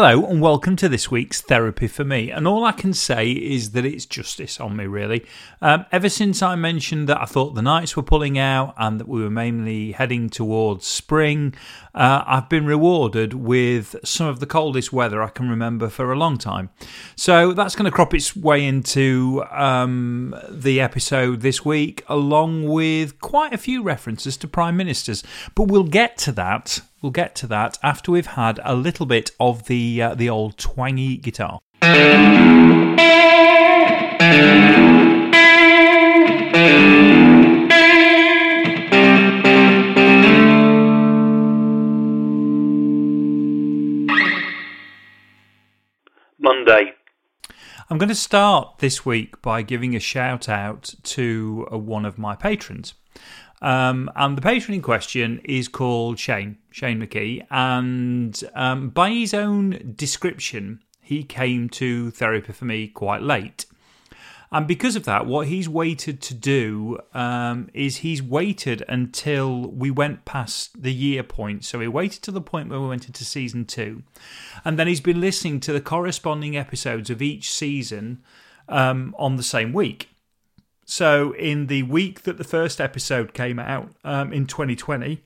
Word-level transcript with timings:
Hello, 0.00 0.24
and 0.26 0.40
welcome 0.40 0.76
to 0.76 0.88
this 0.88 1.10
week's 1.10 1.40
Therapy 1.40 1.88
for 1.88 2.04
Me. 2.04 2.30
And 2.30 2.46
all 2.46 2.64
I 2.64 2.70
can 2.70 2.94
say 2.94 3.32
is 3.32 3.72
that 3.72 3.84
it's 3.84 4.06
justice 4.06 4.60
on 4.60 4.76
me, 4.76 4.86
really. 4.86 5.26
Um, 5.60 5.86
ever 5.90 6.08
since 6.08 6.40
I 6.40 6.54
mentioned 6.54 7.08
that 7.08 7.20
I 7.20 7.24
thought 7.24 7.56
the 7.56 7.62
nights 7.62 7.96
were 7.96 8.04
pulling 8.04 8.38
out 8.38 8.74
and 8.78 9.00
that 9.00 9.08
we 9.08 9.20
were 9.20 9.28
mainly 9.28 9.90
heading 9.90 10.30
towards 10.30 10.86
spring, 10.86 11.52
uh, 11.96 12.22
I've 12.24 12.48
been 12.48 12.64
rewarded 12.64 13.34
with 13.34 13.96
some 14.04 14.28
of 14.28 14.38
the 14.38 14.46
coldest 14.46 14.92
weather 14.92 15.20
I 15.20 15.30
can 15.30 15.50
remember 15.50 15.88
for 15.88 16.12
a 16.12 16.16
long 16.16 16.38
time. 16.38 16.70
So 17.16 17.52
that's 17.52 17.74
going 17.74 17.86
to 17.86 17.90
crop 17.90 18.14
its 18.14 18.36
way 18.36 18.64
into 18.64 19.42
um, 19.50 20.32
the 20.48 20.80
episode 20.80 21.40
this 21.40 21.64
week, 21.64 22.04
along 22.06 22.68
with 22.68 23.20
quite 23.20 23.52
a 23.52 23.58
few 23.58 23.82
references 23.82 24.36
to 24.36 24.46
prime 24.46 24.76
ministers. 24.76 25.24
But 25.56 25.64
we'll 25.64 25.82
get 25.82 26.18
to 26.18 26.30
that. 26.30 26.82
We'll 27.00 27.12
get 27.12 27.36
to 27.36 27.46
that 27.46 27.78
after 27.80 28.10
we've 28.10 28.26
had 28.26 28.58
a 28.64 28.74
little 28.74 29.06
bit 29.06 29.30
of 29.38 29.68
the 29.68 30.02
uh, 30.02 30.14
the 30.14 30.28
old 30.28 30.58
twangy 30.58 31.16
guitar. 31.16 31.60
Monday. 46.40 46.94
I'm 47.90 47.98
going 47.98 48.08
to 48.08 48.14
start 48.14 48.78
this 48.78 49.06
week 49.06 49.40
by 49.40 49.62
giving 49.62 49.94
a 49.94 50.00
shout 50.00 50.48
out 50.48 50.94
to 51.04 51.68
uh, 51.72 51.78
one 51.78 52.04
of 52.04 52.18
my 52.18 52.34
patrons. 52.34 52.94
Um, 53.60 54.10
and 54.14 54.36
the 54.36 54.42
patron 54.42 54.74
in 54.74 54.82
question 54.82 55.40
is 55.44 55.68
called 55.68 56.18
Shane, 56.18 56.58
Shane 56.70 57.00
McKee. 57.00 57.46
And 57.50 58.42
um, 58.54 58.90
by 58.90 59.10
his 59.10 59.34
own 59.34 59.94
description, 59.96 60.82
he 61.00 61.24
came 61.24 61.68
to 61.70 62.10
therapy 62.10 62.52
for 62.52 62.64
me 62.64 62.88
quite 62.88 63.22
late. 63.22 63.66
And 64.50 64.66
because 64.66 64.96
of 64.96 65.04
that, 65.04 65.26
what 65.26 65.48
he's 65.48 65.68
waited 65.68 66.22
to 66.22 66.34
do 66.34 66.98
um, 67.12 67.68
is 67.74 67.98
he's 67.98 68.22
waited 68.22 68.82
until 68.88 69.70
we 69.70 69.90
went 69.90 70.24
past 70.24 70.82
the 70.82 70.92
year 70.92 71.22
point. 71.22 71.64
So 71.64 71.80
he 71.80 71.88
waited 71.88 72.22
to 72.22 72.30
the 72.30 72.40
point 72.40 72.70
where 72.70 72.80
we 72.80 72.88
went 72.88 73.06
into 73.06 73.24
season 73.24 73.66
two. 73.66 74.04
And 74.64 74.78
then 74.78 74.86
he's 74.86 75.02
been 75.02 75.20
listening 75.20 75.60
to 75.60 75.72
the 75.72 75.82
corresponding 75.82 76.56
episodes 76.56 77.10
of 77.10 77.20
each 77.20 77.50
season 77.50 78.22
um, 78.70 79.14
on 79.18 79.36
the 79.36 79.42
same 79.42 79.74
week. 79.74 80.08
So 80.90 81.32
in 81.32 81.66
the 81.66 81.82
week 81.82 82.22
that 82.22 82.38
the 82.38 82.44
first 82.44 82.80
episode 82.80 83.34
came 83.34 83.58
out 83.58 83.90
um, 84.04 84.32
in 84.32 84.46
2020, 84.46 85.22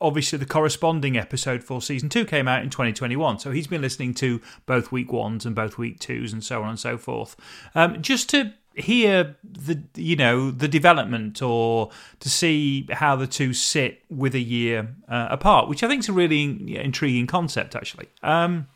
obviously 0.00 0.38
the 0.38 0.46
corresponding 0.46 1.16
episode 1.16 1.64
for 1.64 1.82
season 1.82 2.08
two 2.08 2.24
came 2.24 2.46
out 2.46 2.62
in 2.62 2.70
2021 2.70 3.38
so 3.38 3.50
he's 3.50 3.66
been 3.66 3.80
listening 3.80 4.12
to 4.12 4.40
both 4.66 4.92
week 4.92 5.10
ones 5.10 5.46
and 5.46 5.56
both 5.56 5.78
week 5.78 5.98
twos 5.98 6.32
and 6.32 6.44
so 6.44 6.62
on 6.62 6.68
and 6.68 6.78
so 6.78 6.96
forth. 6.96 7.34
Um, 7.74 8.00
just 8.00 8.30
to 8.30 8.52
hear 8.76 9.36
the 9.42 9.82
you 9.96 10.14
know 10.14 10.52
the 10.52 10.68
development 10.68 11.42
or 11.42 11.90
to 12.20 12.30
see 12.30 12.86
how 12.92 13.16
the 13.16 13.26
two 13.26 13.52
sit 13.52 14.04
with 14.10 14.34
a 14.34 14.38
year 14.38 14.94
uh, 15.08 15.28
apart 15.30 15.66
which 15.66 15.82
i 15.82 15.88
think 15.88 16.00
is 16.00 16.10
a 16.10 16.12
really 16.12 16.76
intriguing 16.76 17.26
concept 17.26 17.74
actually. 17.74 18.06
Um, 18.22 18.68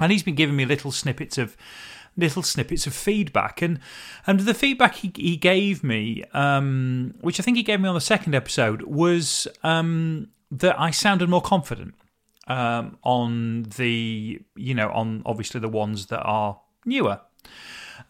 and 0.00 0.10
he's 0.10 0.24
been 0.24 0.34
giving 0.34 0.56
me 0.56 0.64
little 0.64 0.90
snippets 0.90 1.38
of 1.38 1.56
little 2.16 2.42
snippets 2.42 2.86
of 2.86 2.94
feedback. 2.94 3.62
And 3.62 3.80
and 4.26 4.40
the 4.40 4.54
feedback 4.54 4.96
he, 4.96 5.12
he 5.14 5.36
gave 5.36 5.82
me, 5.82 6.24
um, 6.32 7.14
which 7.20 7.40
I 7.40 7.42
think 7.42 7.56
he 7.56 7.62
gave 7.62 7.80
me 7.80 7.88
on 7.88 7.94
the 7.94 8.00
second 8.00 8.34
episode, 8.34 8.82
was 8.82 9.48
um, 9.62 10.28
that 10.50 10.78
I 10.78 10.90
sounded 10.90 11.28
more 11.28 11.42
confident 11.42 11.94
um, 12.46 12.98
on 13.02 13.64
the, 13.76 14.40
you 14.56 14.74
know, 14.74 14.90
on 14.90 15.22
obviously 15.24 15.60
the 15.60 15.68
ones 15.68 16.06
that 16.06 16.20
are 16.20 16.60
newer. 16.84 17.20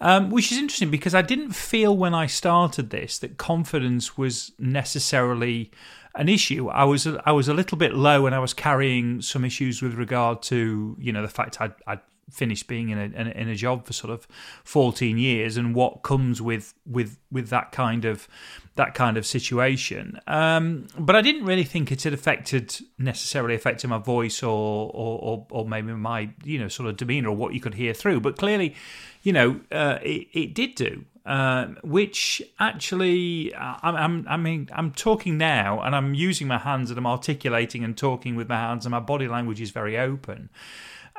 Um, 0.01 0.31
which 0.31 0.51
is 0.51 0.59
interesting 0.59 0.91
because 0.91 1.15
I 1.15 1.23
didn't 1.23 1.53
feel 1.53 1.97
when 1.97 2.15
I 2.15 2.27
started 2.27 2.91
this 2.91 3.19
that 3.19 3.37
confidence 3.37 4.17
was 4.17 4.53
necessarily 4.59 5.71
an 6.15 6.29
issue. 6.29 6.69
I 6.69 6.85
was 6.85 7.07
I 7.07 7.33
was 7.33 7.49
a 7.49 7.55
little 7.55 7.79
bit 7.79 7.95
low 7.95 8.27
and 8.27 8.35
I 8.35 8.39
was 8.39 8.55
carrying 8.55 9.21
some 9.21 9.45
issues 9.45 9.83
with 9.83 9.95
regard 9.95 10.43
to 10.45 10.97
you 10.99 11.13
know 11.13 11.23
the 11.23 11.29
fact 11.29 11.61
I'd, 11.61 11.75
I'd 11.87 12.01
finished 12.31 12.67
being 12.67 12.91
in 12.91 12.99
a, 12.99 13.31
in 13.31 13.49
a 13.49 13.55
job 13.55 13.87
for 13.87 13.93
sort 13.93 14.13
of 14.13 14.27
14 14.65 15.19
years 15.19 15.57
and 15.57 15.75
what 15.75 16.03
comes 16.03 16.41
with 16.41 16.75
with 16.87 17.19
with 17.31 17.49
that 17.49 17.73
kind 17.73 18.05
of 18.05 18.29
that 18.77 18.95
kind 18.95 19.17
of 19.17 19.27
situation. 19.27 20.19
Um, 20.27 20.87
but 20.99 21.15
I 21.15 21.21
didn't 21.21 21.45
really 21.45 21.65
think 21.65 21.93
it 21.93 22.03
had 22.03 22.15
affected 22.15 22.79
necessarily 22.99 23.55
affected 23.55 23.89
my 23.89 23.99
voice 23.99 24.43
or, 24.43 24.91
or 24.95 25.19
or, 25.19 25.47
or 25.51 25.69
maybe 25.69 25.93
my 25.93 26.31
you 26.45 26.59
know 26.59 26.69
sort 26.69 26.89
of 26.89 26.97
demeanor 26.97 27.31
or 27.31 27.37
what 27.37 27.55
you 27.55 27.61
could 27.61 27.75
hear 27.75 27.95
through. 27.95 28.21
But 28.21 28.39
clearly 28.39 28.75
you 29.23 29.33
know 29.33 29.61
uh, 29.71 29.99
it, 30.03 30.29
it 30.33 30.55
did 30.55 30.75
do 30.75 31.05
uh, 31.25 31.67
which 31.85 32.43
actually 32.59 33.55
I'm, 33.55 33.95
I'm, 33.97 34.27
I 34.29 34.37
mean 34.37 34.69
I'm 34.73 34.91
talking 34.91 35.39
now 35.39 35.81
and 35.81 35.95
I'm 35.95 36.15
using 36.15 36.49
my 36.49 36.59
hands 36.59 36.91
and 36.91 36.99
I'm 36.99 37.07
articulating 37.07 37.85
and 37.85 37.97
talking 37.97 38.35
with 38.35 38.49
my 38.49 38.57
hands 38.57 38.85
and 38.85 38.91
my 38.91 39.01
body 39.01 39.29
language 39.29 39.61
is 39.61 39.71
very 39.71 39.99
open 39.99 40.51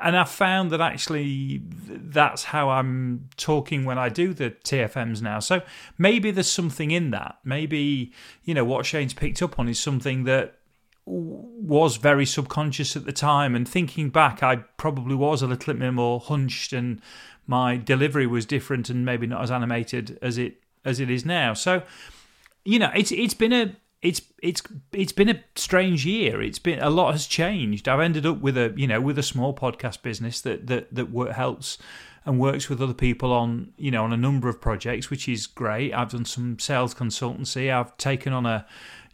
and 0.01 0.17
I 0.17 0.23
found 0.23 0.71
that 0.71 0.81
actually 0.81 1.61
that's 1.65 2.45
how 2.45 2.69
I'm 2.69 3.29
talking 3.37 3.85
when 3.85 3.97
I 3.97 4.09
do 4.09 4.33
the 4.33 4.51
TFMs 4.51 5.21
now. 5.21 5.39
So 5.39 5.61
maybe 5.97 6.31
there's 6.31 6.49
something 6.49 6.91
in 6.91 7.11
that. 7.11 7.37
Maybe 7.43 8.11
you 8.43 8.53
know 8.53 8.65
what 8.65 8.85
Shane's 8.85 9.13
picked 9.13 9.41
up 9.41 9.59
on 9.59 9.69
is 9.69 9.79
something 9.79 10.23
that 10.23 10.55
was 11.05 11.97
very 11.97 12.25
subconscious 12.25 12.95
at 12.95 13.05
the 13.05 13.11
time. 13.11 13.55
And 13.55 13.67
thinking 13.67 14.09
back, 14.09 14.41
I 14.41 14.57
probably 14.77 15.15
was 15.15 15.41
a 15.41 15.47
little 15.47 15.73
bit 15.73 15.91
more 15.91 16.19
hunched, 16.19 16.73
and 16.73 17.01
my 17.45 17.77
delivery 17.77 18.27
was 18.27 18.45
different, 18.45 18.89
and 18.89 19.05
maybe 19.05 19.27
not 19.27 19.43
as 19.43 19.51
animated 19.51 20.17
as 20.21 20.37
it 20.37 20.55
as 20.85 20.99
it 20.99 21.09
is 21.09 21.25
now. 21.25 21.53
So 21.53 21.83
you 22.65 22.79
know, 22.79 22.91
it's 22.95 23.11
it's 23.11 23.33
been 23.33 23.53
a 23.53 23.75
it's 24.03 24.21
it's 24.41 24.61
it's 24.91 25.13
been 25.13 25.29
a 25.29 25.41
strange 25.55 26.05
year. 26.05 26.41
It's 26.41 26.59
been 26.59 26.79
a 26.79 26.89
lot 26.89 27.13
has 27.13 27.25
changed. 27.25 27.87
I've 27.87 28.01
ended 28.01 28.25
up 28.25 28.41
with 28.41 28.57
a 28.57 28.73
you 28.75 28.85
know 28.85 28.99
with 28.99 29.17
a 29.17 29.23
small 29.23 29.55
podcast 29.55 30.01
business 30.01 30.41
that 30.41 30.67
that 30.67 30.93
that 30.93 31.09
work, 31.09 31.31
helps 31.31 31.77
and 32.25 32.39
works 32.39 32.69
with 32.69 32.81
other 32.81 32.93
people 32.93 33.31
on 33.31 33.71
you 33.77 33.91
know 33.91 34.03
on 34.03 34.11
a 34.11 34.17
number 34.17 34.49
of 34.49 34.59
projects, 34.59 35.09
which 35.09 35.29
is 35.29 35.47
great. 35.47 35.93
I've 35.93 36.11
done 36.11 36.25
some 36.25 36.59
sales 36.59 36.93
consultancy. 36.93 37.73
I've 37.73 37.95
taken 37.95 38.33
on 38.33 38.45
a 38.45 38.65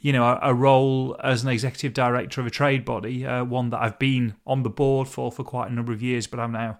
you 0.01 0.11
know 0.11 0.23
a, 0.23 0.39
a 0.41 0.53
role 0.55 1.15
as 1.23 1.43
an 1.43 1.49
executive 1.49 1.93
director 1.93 2.41
of 2.41 2.47
a 2.47 2.51
trade 2.51 2.83
body, 2.83 3.27
uh, 3.27 3.43
one 3.43 3.69
that 3.69 3.79
I've 3.79 3.99
been 3.99 4.33
on 4.47 4.63
the 4.63 4.71
board 4.71 5.07
for 5.07 5.31
for 5.31 5.43
quite 5.43 5.69
a 5.69 5.73
number 5.73 5.93
of 5.93 6.01
years, 6.01 6.25
but 6.25 6.39
I'm 6.39 6.51
now 6.51 6.79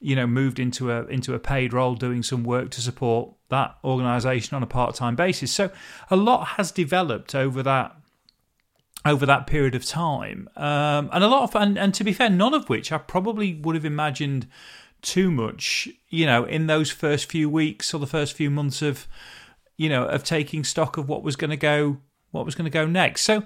you 0.00 0.14
know 0.14 0.26
moved 0.26 0.58
into 0.58 0.90
a 0.90 1.04
into 1.06 1.34
a 1.34 1.38
paid 1.38 1.72
role 1.72 1.94
doing 1.94 2.22
some 2.22 2.44
work 2.44 2.70
to 2.70 2.80
support 2.80 3.34
that 3.48 3.76
organization 3.84 4.54
on 4.54 4.62
a 4.62 4.66
part-time 4.66 5.16
basis. 5.16 5.50
So 5.50 5.70
a 6.10 6.16
lot 6.16 6.44
has 6.56 6.70
developed 6.70 7.34
over 7.34 7.62
that 7.62 7.96
over 9.04 9.24
that 9.26 9.46
period 9.46 9.74
of 9.74 9.84
time. 9.84 10.48
Um, 10.56 11.08
and 11.12 11.24
a 11.24 11.28
lot 11.28 11.42
of 11.42 11.56
and, 11.60 11.78
and 11.78 11.94
to 11.94 12.04
be 12.04 12.12
fair 12.12 12.30
none 12.30 12.54
of 12.54 12.68
which 12.68 12.92
i 12.92 12.98
probably 12.98 13.54
would 13.54 13.74
have 13.74 13.84
imagined 13.84 14.46
too 15.00 15.30
much 15.30 15.88
you 16.08 16.26
know 16.26 16.44
in 16.44 16.66
those 16.66 16.90
first 16.90 17.30
few 17.30 17.48
weeks 17.48 17.94
or 17.94 18.00
the 18.00 18.06
first 18.06 18.34
few 18.34 18.50
months 18.50 18.82
of 18.82 19.06
you 19.76 19.88
know 19.88 20.04
of 20.04 20.24
taking 20.24 20.64
stock 20.64 20.96
of 20.96 21.08
what 21.08 21.22
was 21.22 21.36
going 21.36 21.50
to 21.50 21.56
go 21.56 21.98
what 22.30 22.44
was 22.44 22.54
going 22.54 22.64
to 22.64 22.70
go 22.70 22.86
next. 22.86 23.22
So 23.22 23.42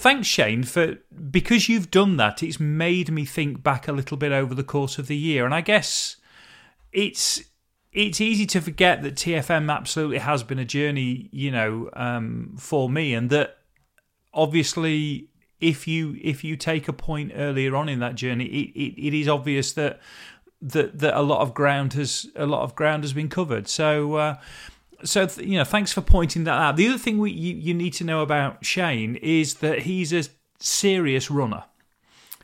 thanks 0.00 0.26
Shane 0.26 0.64
for 0.64 0.96
because 1.30 1.68
you've 1.68 1.90
done 1.90 2.16
that 2.16 2.42
it's 2.42 2.58
made 2.58 3.10
me 3.10 3.24
think 3.24 3.62
back 3.62 3.86
a 3.86 3.92
little 3.92 4.16
bit 4.16 4.32
over 4.32 4.54
the 4.54 4.64
course 4.64 4.98
of 4.98 5.06
the 5.06 5.16
year. 5.16 5.44
And 5.44 5.54
I 5.54 5.60
guess 5.60 6.16
it's 6.92 7.42
it's 7.92 8.20
easy 8.20 8.46
to 8.46 8.60
forget 8.60 9.02
that 9.02 9.16
TFM 9.16 9.72
absolutely 9.72 10.18
has 10.18 10.42
been 10.42 10.58
a 10.58 10.64
journey 10.64 11.28
you 11.32 11.50
know 11.50 11.90
um, 11.92 12.54
for 12.58 12.88
me 12.88 13.14
and 13.14 13.30
that 13.30 13.58
obviously 14.32 15.28
if 15.60 15.86
you 15.86 16.16
if 16.22 16.42
you 16.42 16.56
take 16.56 16.88
a 16.88 16.92
point 16.92 17.32
earlier 17.34 17.76
on 17.76 17.88
in 17.88 17.98
that 17.98 18.14
journey 18.14 18.46
it, 18.46 18.70
it, 18.78 19.08
it 19.08 19.14
is 19.14 19.28
obvious 19.28 19.72
that 19.74 20.00
that 20.62 20.98
that 20.98 21.16
a 21.16 21.22
lot 21.22 21.40
of 21.40 21.54
ground 21.54 21.94
has 21.94 22.26
a 22.36 22.46
lot 22.46 22.62
of 22.62 22.74
ground 22.74 23.04
has 23.04 23.12
been 23.12 23.28
covered. 23.28 23.68
So 23.68 24.14
uh, 24.14 24.36
so 25.04 25.28
you 25.38 25.58
know, 25.58 25.64
thanks 25.64 25.92
for 25.92 26.00
pointing 26.00 26.44
that 26.44 26.58
out. 26.58 26.76
The 26.76 26.88
other 26.88 26.98
thing 26.98 27.18
we, 27.18 27.30
you, 27.30 27.56
you 27.56 27.74
need 27.74 27.92
to 27.94 28.04
know 28.04 28.22
about 28.22 28.64
Shane 28.64 29.16
is 29.16 29.54
that 29.56 29.80
he's 29.80 30.12
a 30.12 30.24
serious 30.58 31.30
runner. 31.30 31.64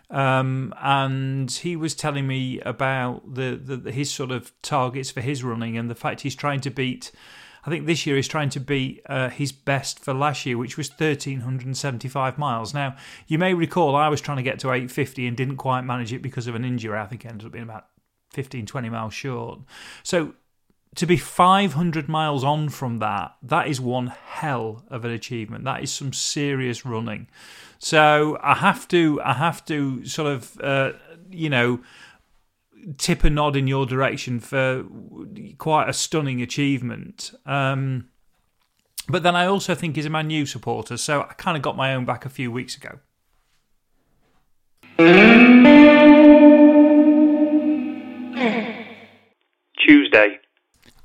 Um, 0.08 0.72
and 0.80 1.50
he 1.50 1.74
was 1.74 1.94
telling 1.94 2.26
me 2.26 2.60
about 2.60 3.34
the, 3.34 3.60
the 3.62 3.90
his 3.90 4.10
sort 4.10 4.30
of 4.30 4.52
targets 4.62 5.10
for 5.10 5.20
his 5.20 5.42
running 5.42 5.76
and 5.76 5.90
the 5.90 5.96
fact 5.96 6.20
he's 6.20 6.36
trying 6.36 6.60
to 6.60 6.70
beat. 6.70 7.10
I 7.64 7.70
think 7.70 7.86
this 7.86 8.06
year 8.06 8.14
he's 8.14 8.28
trying 8.28 8.50
to 8.50 8.60
beat 8.60 9.02
uh, 9.06 9.28
his 9.28 9.50
best 9.50 9.98
for 9.98 10.14
last 10.14 10.46
year, 10.46 10.56
which 10.56 10.76
was 10.76 10.88
1,375 10.88 12.38
miles. 12.38 12.72
Now, 12.72 12.94
you 13.26 13.38
may 13.38 13.54
recall 13.54 13.96
I 13.96 14.08
was 14.08 14.20
trying 14.20 14.36
to 14.36 14.44
get 14.44 14.60
to 14.60 14.68
850 14.68 15.26
and 15.26 15.36
didn't 15.36 15.56
quite 15.56 15.80
manage 15.80 16.12
it 16.12 16.22
because 16.22 16.46
of 16.46 16.54
an 16.54 16.64
injury. 16.64 16.96
I 16.96 17.06
think 17.06 17.24
it 17.24 17.28
ended 17.28 17.46
up 17.46 17.52
being 17.52 17.64
about 17.64 17.86
15, 18.34 18.66
20 18.66 18.88
miles 18.88 19.14
short. 19.14 19.60
So 20.04 20.34
to 20.96 21.06
be 21.06 21.16
500 21.16 22.08
miles 22.08 22.43
on 22.43 22.69
from 22.69 22.98
that, 22.98 23.37
that 23.43 23.69
is 23.69 23.81
one 23.81 24.08
hell 24.08 24.84
of 24.88 25.04
an 25.04 25.10
achievement. 25.10 25.64
That 25.64 25.82
is 25.82 25.93
some 25.93 26.12
serious 26.12 26.84
running. 26.84 27.28
So 27.78 28.38
I 28.43 28.54
have 28.54 28.88
to, 28.88 29.20
I 29.22 29.34
have 29.34 29.64
to 29.66 30.04
sort 30.06 30.32
of 30.32 30.60
uh, 30.60 30.93
you 31.31 31.50
know, 31.50 31.81
tip 32.98 33.25
a 33.25 33.31
nod 33.31 33.56
in 33.56 33.66
your 33.66 33.87
direction 33.87 34.40
for 34.40 34.84
quite 35.58 35.88
a 35.88 35.93
stunning 35.93 36.40
achievement. 36.40 37.32
Um, 37.44 38.08
but 39.08 39.22
then 39.22 39.37
I 39.37 39.46
also 39.46 39.75
think 39.75 39.96
he's 39.96 40.06
a 40.06 40.10
Man 40.10 40.31
U 40.31 40.46
supporter, 40.46 40.96
so 40.96 41.22
I 41.22 41.34
kind 41.34 41.56
of 41.56 41.62
got 41.62 41.76
my 41.76 41.94
own 41.94 42.04
back 42.04 42.25
a 42.25 42.28
few 42.28 42.50
weeks 42.50 42.76
ago. 42.76 42.99
Tuesday. 49.87 50.40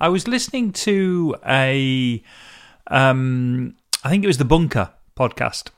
I 0.01 0.09
was 0.09 0.27
listening 0.27 0.71
to 0.73 1.35
a, 1.47 2.23
um, 2.87 3.75
I 4.03 4.09
think 4.09 4.23
it 4.23 4.27
was 4.27 4.39
the 4.39 4.45
Bunker 4.45 4.89
podcast 5.15 5.69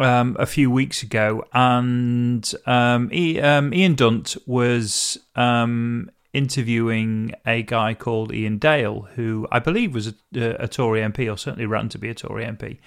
um, 0.00 0.36
a 0.40 0.46
few 0.46 0.68
weeks 0.68 1.04
ago, 1.04 1.46
and 1.52 2.52
um, 2.66 3.08
um 3.40 3.72
Ian 3.72 3.94
Dunt 3.94 4.36
was 4.46 5.16
um, 5.36 6.10
interviewing 6.32 7.34
a 7.46 7.62
guy 7.62 7.94
called 7.94 8.32
Iain 8.32 8.58
Dale, 8.58 9.02
who 9.14 9.46
I 9.52 9.60
believe 9.60 9.94
was 9.94 10.08
a, 10.08 10.14
a 10.34 10.66
Tory 10.66 11.02
MP, 11.02 11.32
or 11.32 11.38
certainly 11.38 11.66
ran 11.66 11.88
to 11.90 11.98
be 11.98 12.08
a 12.08 12.14
Tory 12.14 12.44
MP. 12.44 12.78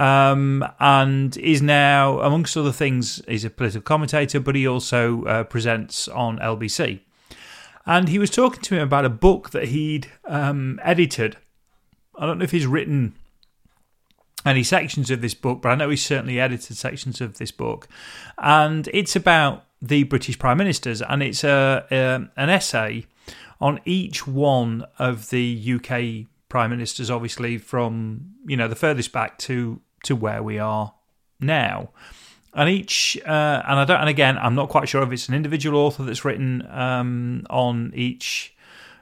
Um, 0.00 0.64
and 0.78 1.36
is 1.38 1.60
now, 1.60 2.20
amongst 2.20 2.56
other 2.56 2.70
things, 2.70 3.20
he's 3.26 3.44
a 3.44 3.50
political 3.50 3.82
commentator, 3.82 4.38
but 4.38 4.54
he 4.54 4.64
also 4.64 5.24
uh, 5.24 5.42
presents 5.42 6.06
on 6.06 6.38
LBC. 6.38 7.00
And 7.88 8.10
he 8.10 8.18
was 8.18 8.28
talking 8.28 8.60
to 8.60 8.74
me 8.74 8.80
about 8.80 9.06
a 9.06 9.08
book 9.08 9.48
that 9.50 9.68
he'd 9.68 10.08
um, 10.26 10.78
edited. 10.82 11.38
I 12.18 12.26
don't 12.26 12.36
know 12.36 12.44
if 12.44 12.50
he's 12.50 12.66
written 12.66 13.14
any 14.44 14.62
sections 14.62 15.10
of 15.10 15.22
this 15.22 15.32
book, 15.32 15.62
but 15.62 15.70
I 15.70 15.74
know 15.74 15.88
he's 15.88 16.04
certainly 16.04 16.38
edited 16.38 16.76
sections 16.76 17.22
of 17.22 17.38
this 17.38 17.50
book. 17.50 17.88
And 18.36 18.90
it's 18.92 19.16
about 19.16 19.64
the 19.80 20.02
British 20.02 20.38
Prime 20.38 20.58
Ministers, 20.58 21.00
and 21.00 21.22
it's 21.22 21.42
a, 21.44 21.86
a 21.90 22.28
an 22.36 22.50
essay 22.50 23.06
on 23.58 23.80
each 23.86 24.26
one 24.26 24.84
of 24.98 25.30
the 25.30 25.74
UK 25.76 26.28
Prime 26.50 26.68
Ministers, 26.68 27.10
obviously 27.10 27.56
from 27.56 28.34
you 28.46 28.56
know 28.58 28.68
the 28.68 28.76
furthest 28.76 29.12
back 29.12 29.38
to 29.38 29.80
to 30.04 30.14
where 30.14 30.42
we 30.42 30.58
are 30.58 30.92
now. 31.40 31.88
And 32.54 32.68
each, 32.68 33.18
uh, 33.26 33.62
and 33.66 33.78
I 33.78 33.84
don't, 33.84 34.00
and 34.00 34.08
again, 34.08 34.38
I'm 34.38 34.54
not 34.54 34.68
quite 34.68 34.88
sure 34.88 35.02
if 35.02 35.12
it's 35.12 35.28
an 35.28 35.34
individual 35.34 35.78
author 35.78 36.02
that's 36.02 36.24
written 36.24 36.66
um, 36.70 37.46
on 37.50 37.92
each 37.94 38.54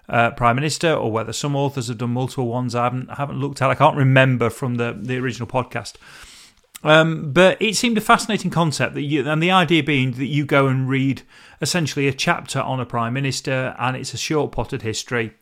uh, 0.08 0.31
prime 0.32 0.56
minister, 0.56 0.93
or 0.93 1.10
whether 1.10 1.32
some 1.32 1.56
authors 1.56 1.88
have 1.88 1.98
done 1.98 2.10
multiple 2.10 2.48
ones. 2.48 2.75
I 2.75 2.84
haven't 2.84 3.10
haven't 3.10 3.38
looked 3.38 3.62
at. 3.62 3.70
I 3.70 3.75
can't 3.75 3.96
remember 3.96 4.50
from 4.50 4.76
the 4.76 4.96
the 4.98 5.16
original 5.19 5.48
podcast. 5.48 5.94
Um, 6.82 7.32
but 7.32 7.60
it 7.60 7.75
seemed 7.75 7.98
a 7.98 8.02
fascinating 8.02 8.50
concept 8.50 8.94
that 8.94 9.02
you, 9.02 9.28
and 9.28 9.43
the 9.43 9.50
idea 9.50 9.82
being 9.82 10.12
that 10.12 10.26
you 10.26 10.44
go 10.44 10.66
and 10.66 10.88
read 10.88 11.22
essentially 11.60 12.06
a 12.06 12.12
chapter 12.12 12.60
on 12.60 12.81
a 12.81 12.87
prime 12.87 13.14
minister, 13.14 13.75
and 13.78 13.96
it's 13.96 14.14
a 14.14 14.19
short 14.19 14.52
potted 14.52 14.82
history. 14.82 15.32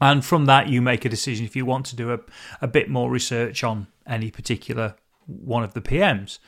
And 0.00 0.24
from 0.24 0.46
that, 0.46 0.68
you 0.68 0.80
make 0.80 1.04
a 1.04 1.08
decision 1.08 1.44
if 1.44 1.54
you 1.54 1.66
want 1.66 1.86
to 1.86 1.96
do 1.96 2.12
a, 2.12 2.20
a 2.60 2.66
bit 2.66 2.88
more 2.88 3.10
research 3.10 3.62
on 3.62 3.88
any 4.06 4.30
particular 4.30 4.94
one 5.26 5.62
of 5.62 5.74
the 5.74 5.80
PMs. 5.80 6.38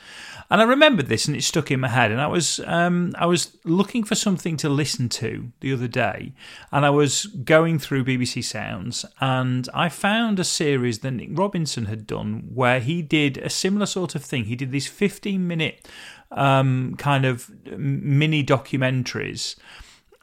And 0.49 0.61
I 0.61 0.63
remembered 0.63 1.07
this 1.07 1.27
and 1.27 1.35
it 1.35 1.43
stuck 1.43 1.71
in 1.71 1.79
my 1.79 1.87
head. 1.87 2.11
And 2.11 2.21
I 2.21 2.27
was 2.27 2.59
um, 2.65 3.13
I 3.17 3.25
was 3.25 3.57
looking 3.63 4.03
for 4.03 4.15
something 4.15 4.57
to 4.57 4.69
listen 4.69 5.09
to 5.09 5.51
the 5.59 5.73
other 5.73 5.87
day, 5.87 6.33
and 6.71 6.85
I 6.85 6.89
was 6.89 7.25
going 7.25 7.79
through 7.79 8.05
BBC 8.05 8.43
Sounds, 8.43 9.05
and 9.19 9.67
I 9.73 9.89
found 9.89 10.39
a 10.39 10.43
series 10.43 10.99
that 10.99 11.11
Nick 11.11 11.29
Robinson 11.31 11.85
had 11.85 12.05
done 12.05 12.49
where 12.53 12.79
he 12.79 13.01
did 13.01 13.37
a 13.37 13.49
similar 13.49 13.85
sort 13.85 14.15
of 14.15 14.23
thing. 14.23 14.45
He 14.45 14.55
did 14.55 14.71
these 14.71 14.87
15 14.87 15.47
minute 15.47 15.87
um, 16.31 16.95
kind 16.97 17.25
of 17.25 17.49
mini 17.77 18.43
documentaries 18.43 19.55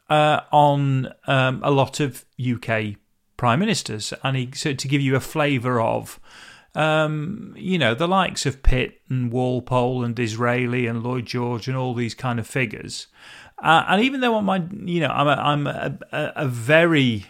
uh, 0.09 0.41
on 0.51 1.13
um, 1.27 1.61
a 1.63 1.71
lot 1.71 1.99
of 1.99 2.25
UK 2.39 2.95
prime 3.37 3.59
ministers, 3.59 4.13
and 4.23 4.37
he 4.37 4.49
so 4.53 4.73
to 4.73 4.87
give 4.87 5.01
you 5.01 5.15
a 5.15 5.19
flavour 5.19 5.81
of 5.81 6.19
um, 6.75 7.53
you 7.57 7.77
know, 7.77 7.93
the 7.93 8.07
likes 8.07 8.45
of 8.45 8.63
Pitt 8.63 9.01
and 9.09 9.31
Walpole 9.31 10.03
and 10.03 10.15
Disraeli 10.15 10.87
and 10.87 11.03
Lloyd 11.03 11.25
George 11.25 11.67
and 11.67 11.77
all 11.77 11.93
these 11.93 12.15
kind 12.15 12.39
of 12.39 12.47
figures. 12.47 13.07
Uh, 13.59 13.85
and 13.87 14.03
even 14.03 14.19
though 14.19 14.35
I'm, 14.35 14.87
you 14.87 14.99
know, 14.99 15.07
I'm 15.07 15.27
a, 15.27 15.41
I'm 15.41 15.67
a, 15.67 15.97
a, 16.11 16.33
a 16.37 16.47
very 16.47 17.25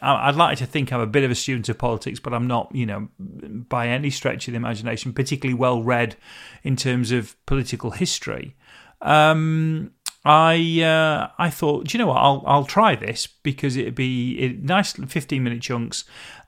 I'd 0.00 0.36
like 0.36 0.58
to 0.58 0.66
think 0.66 0.92
I'm 0.92 1.00
a 1.00 1.06
bit 1.06 1.24
of 1.24 1.30
a 1.30 1.34
student 1.34 1.68
of 1.68 1.78
politics, 1.78 2.20
but 2.20 2.32
I'm 2.32 2.46
not, 2.46 2.74
you 2.74 2.86
know, 2.86 3.08
by 3.18 3.88
any 3.88 4.10
stretch 4.10 4.46
of 4.48 4.52
the 4.52 4.56
imagination, 4.56 5.12
particularly 5.12 5.58
well 5.58 5.82
read 5.82 6.16
in 6.62 6.76
terms 6.76 7.10
of 7.10 7.34
political 7.46 7.90
history. 7.90 8.56
Um, 9.00 9.92
I 10.24 10.82
uh, 10.82 11.30
I 11.38 11.50
thought, 11.50 11.86
do 11.86 11.96
you 11.96 12.04
know 12.04 12.08
what? 12.08 12.18
I'll 12.18 12.42
I'll 12.46 12.64
try 12.64 12.96
this 12.96 13.26
because 13.26 13.76
it'd 13.76 13.94
be 13.94 14.58
nice, 14.60 14.92
fifteen 14.92 15.44
minute 15.44 15.62
chunks, 15.62 16.04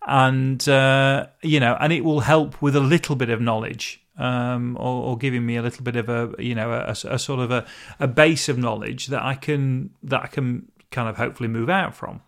and 0.07 0.67
uh, 0.69 1.27
you 1.43 1.61
know, 1.61 1.77
and 1.81 1.93
it 1.93 2.05
will 2.05 2.21
help 2.21 2.61
with 2.63 2.77
a 2.77 2.81
little 2.81 3.17
bit 3.17 3.31
of 3.31 3.41
knowledge, 3.41 4.03
um, 4.17 4.77
or, 4.79 5.05
or, 5.05 5.19
giving 5.19 5.45
me 5.47 5.57
a 5.57 5.63
little 5.63 5.85
bit 5.85 5.97
of 5.97 6.09
a 6.09 6.35
you 6.39 6.55
know 6.55 6.73
a, 6.73 6.91
a, 6.91 7.19
sort 7.19 7.41
of 7.41 7.51
a, 7.51 7.67
a 7.99 8.09
base 8.09 8.49
of 8.49 8.59
knowledge 8.59 9.09
that 9.09 9.23
I 9.23 9.35
can 9.35 9.91
that 10.03 10.23
I 10.23 10.27
can 10.27 10.71
kind 10.91 11.09
of 11.09 11.17
hopefully 11.17 11.49
move 11.49 11.71
out 11.71 11.95
from. 11.95 12.23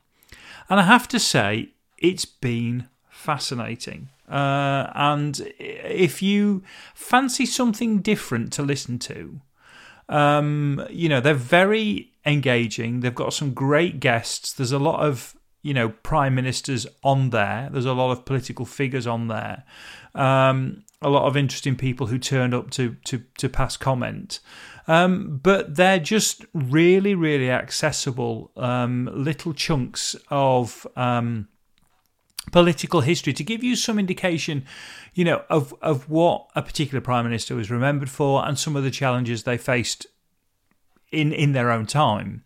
And 0.68 0.80
I 0.80 0.84
have 0.84 1.08
to 1.08 1.18
say, 1.18 1.70
it's 1.98 2.24
been 2.24 2.88
fascinating. 3.10 4.08
Uh, 4.28 4.90
and 4.94 5.52
if 5.58 6.22
you 6.22 6.62
fancy 6.94 7.44
something 7.44 8.00
different 8.00 8.52
to 8.54 8.62
listen 8.62 8.98
to, 9.00 9.40
um, 10.08 10.84
you 10.90 11.08
know, 11.08 11.20
they're 11.20 11.34
very 11.34 12.12
engaging. 12.24 13.00
They've 13.00 13.14
got 13.14 13.34
some 13.34 13.52
great 13.52 14.00
guests. 14.00 14.52
There's 14.52 14.72
a 14.72 14.78
lot 14.78 15.00
of 15.00 15.36
you 15.62 15.72
know 15.72 15.90
prime 15.90 16.34
ministers 16.34 16.86
on 17.02 17.30
there. 17.30 17.68
There's 17.72 17.86
a 17.86 17.92
lot 17.92 18.10
of 18.10 18.24
political 18.24 18.66
figures 18.66 19.06
on 19.06 19.28
there. 19.28 19.64
Um, 20.14 20.84
a 21.00 21.08
lot 21.08 21.26
of 21.26 21.36
interesting 21.36 21.76
people 21.76 22.06
who 22.06 22.18
turned 22.18 22.54
up 22.54 22.70
to 22.72 22.96
to 23.04 23.22
to 23.38 23.48
pass 23.48 23.76
comment. 23.76 24.40
Um, 24.88 25.38
but 25.42 25.76
they're 25.76 26.00
just 26.00 26.44
really, 26.52 27.14
really 27.14 27.50
accessible 27.50 28.50
um, 28.56 29.08
little 29.12 29.54
chunks 29.54 30.16
of 30.28 30.86
um, 30.96 31.46
political 32.50 33.00
history 33.00 33.32
to 33.32 33.44
give 33.44 33.62
you 33.62 33.76
some 33.76 33.98
indication, 33.98 34.64
you 35.14 35.24
know, 35.24 35.44
of 35.48 35.74
of 35.82 36.10
what 36.10 36.48
a 36.56 36.62
particular 36.62 37.00
prime 37.00 37.24
minister 37.24 37.54
was 37.54 37.70
remembered 37.70 38.10
for 38.10 38.46
and 38.46 38.58
some 38.58 38.74
of 38.74 38.82
the 38.82 38.90
challenges 38.90 39.44
they 39.44 39.56
faced 39.56 40.06
in 41.12 41.32
in 41.32 41.52
their 41.52 41.70
own 41.70 41.86
time. 41.86 42.42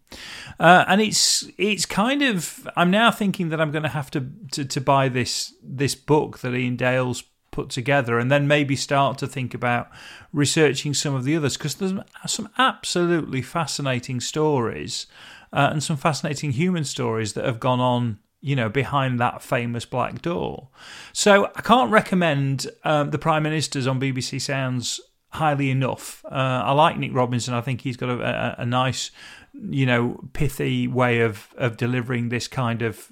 Uh, 0.58 0.84
and 0.88 1.00
it's 1.00 1.48
it's 1.56 1.86
kind 1.86 2.22
of 2.22 2.68
I'm 2.76 2.90
now 2.90 3.10
thinking 3.10 3.48
that 3.50 3.60
I'm 3.60 3.70
going 3.70 3.84
to 3.84 3.88
have 3.88 4.10
to, 4.12 4.28
to 4.52 4.64
to 4.64 4.80
buy 4.80 5.08
this 5.08 5.54
this 5.62 5.94
book 5.94 6.40
that 6.40 6.52
Iain 6.52 6.76
Dale's 6.76 7.22
put 7.50 7.70
together, 7.70 8.18
and 8.18 8.30
then 8.30 8.46
maybe 8.46 8.76
start 8.76 9.16
to 9.18 9.26
think 9.26 9.54
about 9.54 9.88
researching 10.32 10.92
some 10.92 11.14
of 11.14 11.24
the 11.24 11.36
others 11.36 11.56
because 11.56 11.76
there's 11.76 11.94
some 12.26 12.50
absolutely 12.58 13.40
fascinating 13.40 14.20
stories 14.20 15.06
uh, 15.52 15.68
and 15.72 15.82
some 15.82 15.96
fascinating 15.96 16.52
human 16.52 16.84
stories 16.84 17.32
that 17.32 17.44
have 17.44 17.60
gone 17.60 17.80
on 17.80 18.18
you 18.42 18.54
know, 18.54 18.68
behind 18.68 19.18
that 19.18 19.42
famous 19.42 19.84
black 19.84 20.22
door. 20.22 20.68
So 21.12 21.50
I 21.56 21.62
can't 21.62 21.90
recommend 21.90 22.68
um, 22.84 23.10
the 23.10 23.18
Prime 23.18 23.42
Ministers 23.42 23.88
on 23.88 23.98
BBC 23.98 24.40
Sounds 24.40 25.00
highly 25.36 25.70
enough. 25.70 26.24
Uh, 26.24 26.62
I 26.64 26.72
like 26.72 26.98
Nick 26.98 27.14
Robinson. 27.14 27.54
I 27.54 27.60
think 27.60 27.82
he's 27.82 27.96
got 27.96 28.08
a, 28.08 28.20
a, 28.20 28.62
a, 28.62 28.66
nice, 28.66 29.10
you 29.54 29.86
know, 29.86 30.20
pithy 30.32 30.88
way 30.88 31.20
of 31.20 31.48
of 31.56 31.76
delivering 31.76 32.28
this 32.28 32.48
kind 32.48 32.82
of 32.82 33.10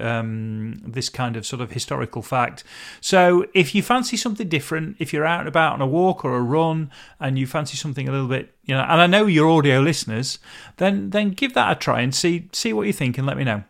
um, 0.00 0.74
this 0.86 1.08
kind 1.08 1.36
of 1.36 1.44
sort 1.44 1.60
of 1.60 1.72
historical 1.72 2.22
fact. 2.22 2.64
So 3.00 3.46
if 3.54 3.74
you 3.74 3.82
fancy 3.82 4.16
something 4.16 4.48
different, 4.48 4.96
if 4.98 5.12
you're 5.12 5.26
out 5.26 5.40
and 5.40 5.48
about 5.48 5.74
on 5.74 5.80
a 5.80 5.86
walk 5.86 6.24
or 6.24 6.36
a 6.36 6.42
run, 6.42 6.90
and 7.20 7.38
you 7.38 7.46
fancy 7.46 7.76
something 7.76 8.08
a 8.08 8.12
little 8.12 8.28
bit, 8.28 8.54
you 8.64 8.74
know, 8.74 8.82
and 8.82 9.00
I 9.00 9.06
know 9.06 9.26
you're 9.26 9.50
audio 9.50 9.80
listeners, 9.80 10.38
then 10.78 11.10
then 11.10 11.30
give 11.30 11.54
that 11.54 11.76
a 11.76 11.78
try 11.78 12.00
and 12.00 12.14
see 12.14 12.48
see 12.52 12.72
what 12.72 12.86
you 12.86 12.92
think 12.92 13.18
and 13.18 13.26
let 13.26 13.36
me 13.36 13.44
know. 13.44 13.64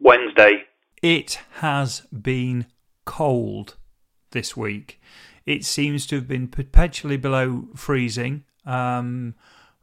Wednesday. 0.00 0.66
It 1.06 1.38
has 1.60 2.00
been 2.10 2.66
cold 3.04 3.76
this 4.32 4.56
week. 4.56 5.00
It 5.44 5.64
seems 5.64 6.04
to 6.08 6.16
have 6.16 6.26
been 6.26 6.48
perpetually 6.48 7.16
below 7.16 7.68
freezing 7.76 8.42
um, 8.64 9.36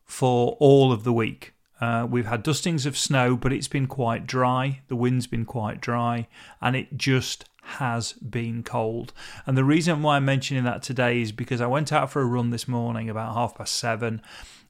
for 0.03 0.57
all 0.59 0.91
of 0.91 1.05
the 1.05 1.13
week. 1.13 1.53
Uh, 1.79 2.05
we've 2.09 2.25
had 2.25 2.43
dustings 2.43 2.85
of 2.85 2.97
snow, 2.97 3.37
but 3.37 3.53
it's 3.53 3.69
been 3.69 3.87
quite 3.87 4.27
dry. 4.27 4.81
The 4.89 4.97
wind's 4.97 5.25
been 5.25 5.45
quite 5.45 5.79
dry, 5.79 6.27
and 6.59 6.75
it 6.75 6.97
just 6.97 7.45
has 7.79 8.11
been 8.11 8.61
cold. 8.61 9.13
And 9.45 9.57
the 9.57 9.63
reason 9.63 10.03
why 10.03 10.17
I'm 10.17 10.25
mentioning 10.25 10.65
that 10.65 10.83
today 10.83 11.21
is 11.21 11.31
because 11.31 11.61
I 11.61 11.67
went 11.67 11.93
out 11.93 12.11
for 12.11 12.21
a 12.21 12.25
run 12.25 12.49
this 12.49 12.67
morning 12.67 13.09
about 13.09 13.33
half 13.33 13.55
past 13.55 13.75
seven, 13.75 14.21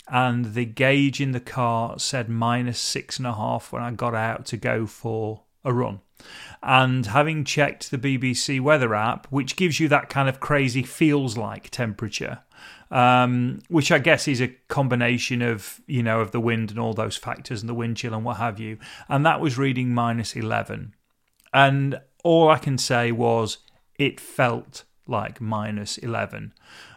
and 0.07 0.53
the 0.53 0.65
gauge 0.65 1.19
in 1.19 1.31
the 1.31 1.39
car 1.39 1.98
said 1.98 2.29
minus 2.29 2.77
six 2.77 3.17
and 3.17 3.25
a 3.25 3.33
half 3.33 3.72
when 3.74 3.81
I 3.81 3.89
got 3.89 4.13
out 4.13 4.45
to 4.45 4.57
go 4.57 4.86
for 4.86 5.41
a 5.65 5.74
run. 5.74 6.01
And 6.61 7.05
having 7.07 7.43
checked 7.43 7.91
the 7.91 7.97
BBC 7.97 8.61
weather 8.61 8.95
app, 8.95 9.27
which 9.27 9.55
gives 9.55 9.79
you 9.79 9.87
that 9.89 10.09
kind 10.09 10.29
of 10.29 10.39
crazy 10.39 10.83
feels 10.83 11.37
like 11.37 11.69
temperature, 11.69 12.39
um, 12.89 13.59
which 13.69 13.91
I 13.91 13.99
guess 13.99 14.27
is 14.27 14.41
a 14.41 14.55
combination 14.67 15.41
of 15.41 15.81
you 15.87 16.03
know 16.03 16.21
of 16.21 16.31
the 16.31 16.39
wind 16.39 16.69
and 16.69 16.79
all 16.79 16.93
those 16.93 17.17
factors 17.17 17.61
and 17.61 17.69
the 17.69 17.73
wind 17.73 17.97
chill 17.97 18.13
and 18.13 18.23
what 18.23 18.37
have 18.37 18.59
you. 18.59 18.77
And 19.09 19.25
that 19.25 19.41
was 19.41 19.57
reading 19.57 19.93
minus 19.93 20.35
eleven, 20.35 20.93
and 21.51 21.99
all 22.23 22.49
I 22.49 22.59
can 22.59 22.77
say 22.77 23.11
was 23.11 23.57
it 23.97 24.19
felt 24.19 24.83
like 25.07 25.41
minus 25.41 25.97
eleven. 25.97 26.53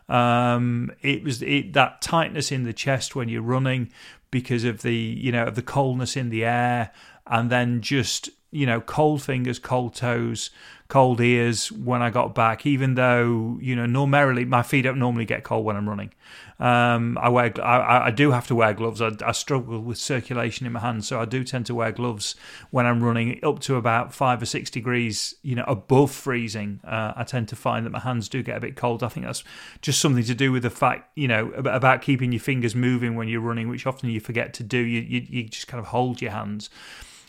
Um, 0.09 0.92
it 1.02 1.25
was 1.25 1.42
it, 1.42 1.73
that 1.73 2.02
tightness 2.02 2.52
in 2.52 2.62
the 2.62 2.73
chest 2.73 3.16
when 3.16 3.28
you're 3.28 3.42
running 3.42 3.90
because 4.30 4.64
of 4.64 4.83
the 4.83 4.95
you 4.95 5.33
know 5.33 5.45
of 5.45 5.54
the 5.54 5.62
coldness 5.62 6.16
in 6.16 6.28
the 6.28 6.45
air, 6.45 6.92
and 7.26 7.50
then 7.50 7.80
just 7.80 8.28
you 8.50 8.67
know 8.67 8.81
cold 8.81 9.23
fingers, 9.23 9.59
cold 9.59 9.95
toes, 9.95 10.50
cold 10.88 11.21
ears 11.21 11.73
when 11.73 12.00
I 12.00 12.11
got 12.11 12.35
back. 12.35 12.65
Even 12.65 12.95
though 12.95 13.59
you 13.61 13.76
know 13.76 13.87
normally 13.87 14.45
my 14.45 14.62
feet 14.62 14.83
don't 14.83 14.99
normally 14.99 15.25
get 15.25 15.45
cold 15.45 15.65
when 15.65 15.76
I'm 15.76 15.88
running. 15.88 16.12
Um, 16.59 17.19
I 17.19 17.29
wear 17.29 17.53
I, 17.62 18.07
I 18.07 18.11
do 18.11 18.31
have 18.31 18.47
to 18.47 18.55
wear 18.55 18.73
gloves. 18.73 19.03
I, 19.03 19.11
I, 19.25 19.33
struggle 19.33 19.79
with 19.81 19.99
circulation 19.99 20.67
in 20.67 20.73
my 20.73 20.81
hands, 20.81 21.07
so 21.07 21.21
I 21.21 21.26
do 21.26 21.45
tend 21.45 21.67
to 21.67 21.75
wear 21.75 21.93
gloves 21.93 22.35
when 22.71 22.87
I'm 22.87 23.03
running 23.03 23.45
up 23.45 23.59
to 23.61 23.76
about 23.76 24.15
five 24.15 24.41
or 24.41 24.47
six 24.47 24.71
degrees, 24.71 25.35
you 25.43 25.55
know, 25.55 25.65
above 25.69 26.11
freezing. 26.11 26.81
Uh, 26.83 27.12
I 27.15 27.25
tend 27.25 27.49
to 27.49 27.57
find 27.57 27.85
that 27.85 27.91
my 27.91 28.00
hands 28.00 28.31
do 28.31 28.43
get 28.43 28.57
a 28.57 28.61
bit 28.61 28.75
cold. 28.75 29.03
I 29.03 29.09
think 29.09 29.26
that's 29.26 29.45
just 29.83 30.00
something 30.00 30.25
to 30.25 30.35
do 30.35 30.50
with 30.50 30.62
the 30.62 30.71
fact, 30.71 31.11
you 31.15 31.29
know, 31.29 31.50
about 31.50 32.00
keeping 32.00 32.33
your 32.33 32.41
fingers 32.41 32.75
moving 32.75 33.17
when 33.17 33.29
you're 33.29 33.43
running, 33.43 33.69
which 33.69 33.87
often 33.87 34.09
you 34.09 34.21
forget 34.21 34.55
to 34.55 34.62
do. 34.62 34.79
You 34.79 35.00
you, 35.03 35.26
you 35.29 35.49
just 35.49 35.69
kind 35.69 35.79
of 35.79 35.88
hold 35.88 36.23
your 36.23 36.31
hands. 36.31 36.71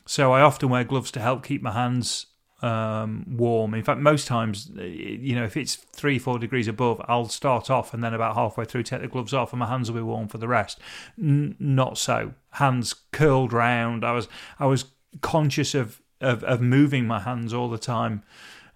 So 0.08 0.32
I 0.32 0.42
often 0.42 0.70
wear 0.70 0.84
gloves 0.84 1.12
to 1.12 1.20
help 1.20 1.44
keep 1.44 1.62
my 1.62 1.72
hands 1.72 2.28
um, 2.62 3.26
warm. 3.30 3.74
In 3.74 3.84
fact, 3.84 4.00
most 4.00 4.26
times, 4.26 4.72
you 4.76 5.36
know, 5.36 5.44
if 5.44 5.56
it's 5.58 5.76
three, 5.76 6.18
four 6.18 6.40
degrees 6.40 6.68
above, 6.68 7.02
I'll 7.08 7.28
start 7.28 7.70
off 7.70 7.94
and 7.94 8.04
then 8.04 8.14
about 8.14 8.36
halfway 8.36 8.66
through 8.66 8.84
take 8.84 9.02
the 9.02 9.08
gloves 9.08 9.34
off 9.34 9.54
and 9.54 9.60
my 9.60 9.68
hands 9.68 9.92
will 9.92 10.00
be 10.00 10.04
warm 10.04 10.28
for 10.28 10.38
the 10.38 10.48
rest. 10.48 10.80
N- 11.20 11.56
not 11.60 11.98
so. 11.98 12.34
Hands 12.52 12.94
curled 13.12 13.54
round. 13.54 14.04
I 14.04 14.14
was 14.14 14.28
I 14.60 14.66
was 14.66 14.86
conscious 15.22 15.76
of 15.76 16.02
of, 16.20 16.44
of 16.44 16.62
moving 16.62 17.06
my 17.06 17.20
hands 17.20 17.54
all 17.54 17.70
the 17.70 17.78
time 17.78 18.24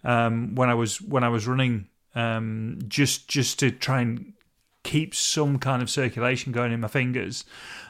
um, 0.04 0.54
when 0.54 0.70
I 0.70 0.76
was 0.76 1.02
when 1.02 1.24
I 1.24 1.30
was 1.30 1.48
running, 1.48 1.88
um, 2.14 2.78
just 2.88 3.28
just 3.28 3.58
to 3.60 3.72
try 3.72 4.02
and 4.02 4.34
keep 4.84 5.16
some 5.16 5.60
kind 5.60 5.82
of 5.82 5.90
circulation 5.90 6.52
going 6.52 6.72
in 6.72 6.82
my 6.82 6.88
fingers. 6.88 7.46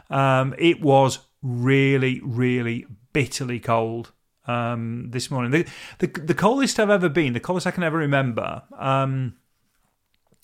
Um, 0.09 0.53
it 0.57 0.81
was 0.81 1.19
really, 1.41 2.21
really 2.23 2.85
bitterly 3.13 3.59
cold 3.59 4.11
um, 4.47 5.09
this 5.11 5.29
morning. 5.29 5.51
The, 5.51 5.67
the, 5.99 6.07
the 6.21 6.33
coldest 6.33 6.79
I've 6.79 6.89
ever 6.89 7.09
been, 7.09 7.33
the 7.33 7.39
coldest 7.39 7.67
I 7.67 7.71
can 7.71 7.83
ever 7.83 7.97
remember, 7.97 8.63
um, 8.77 9.35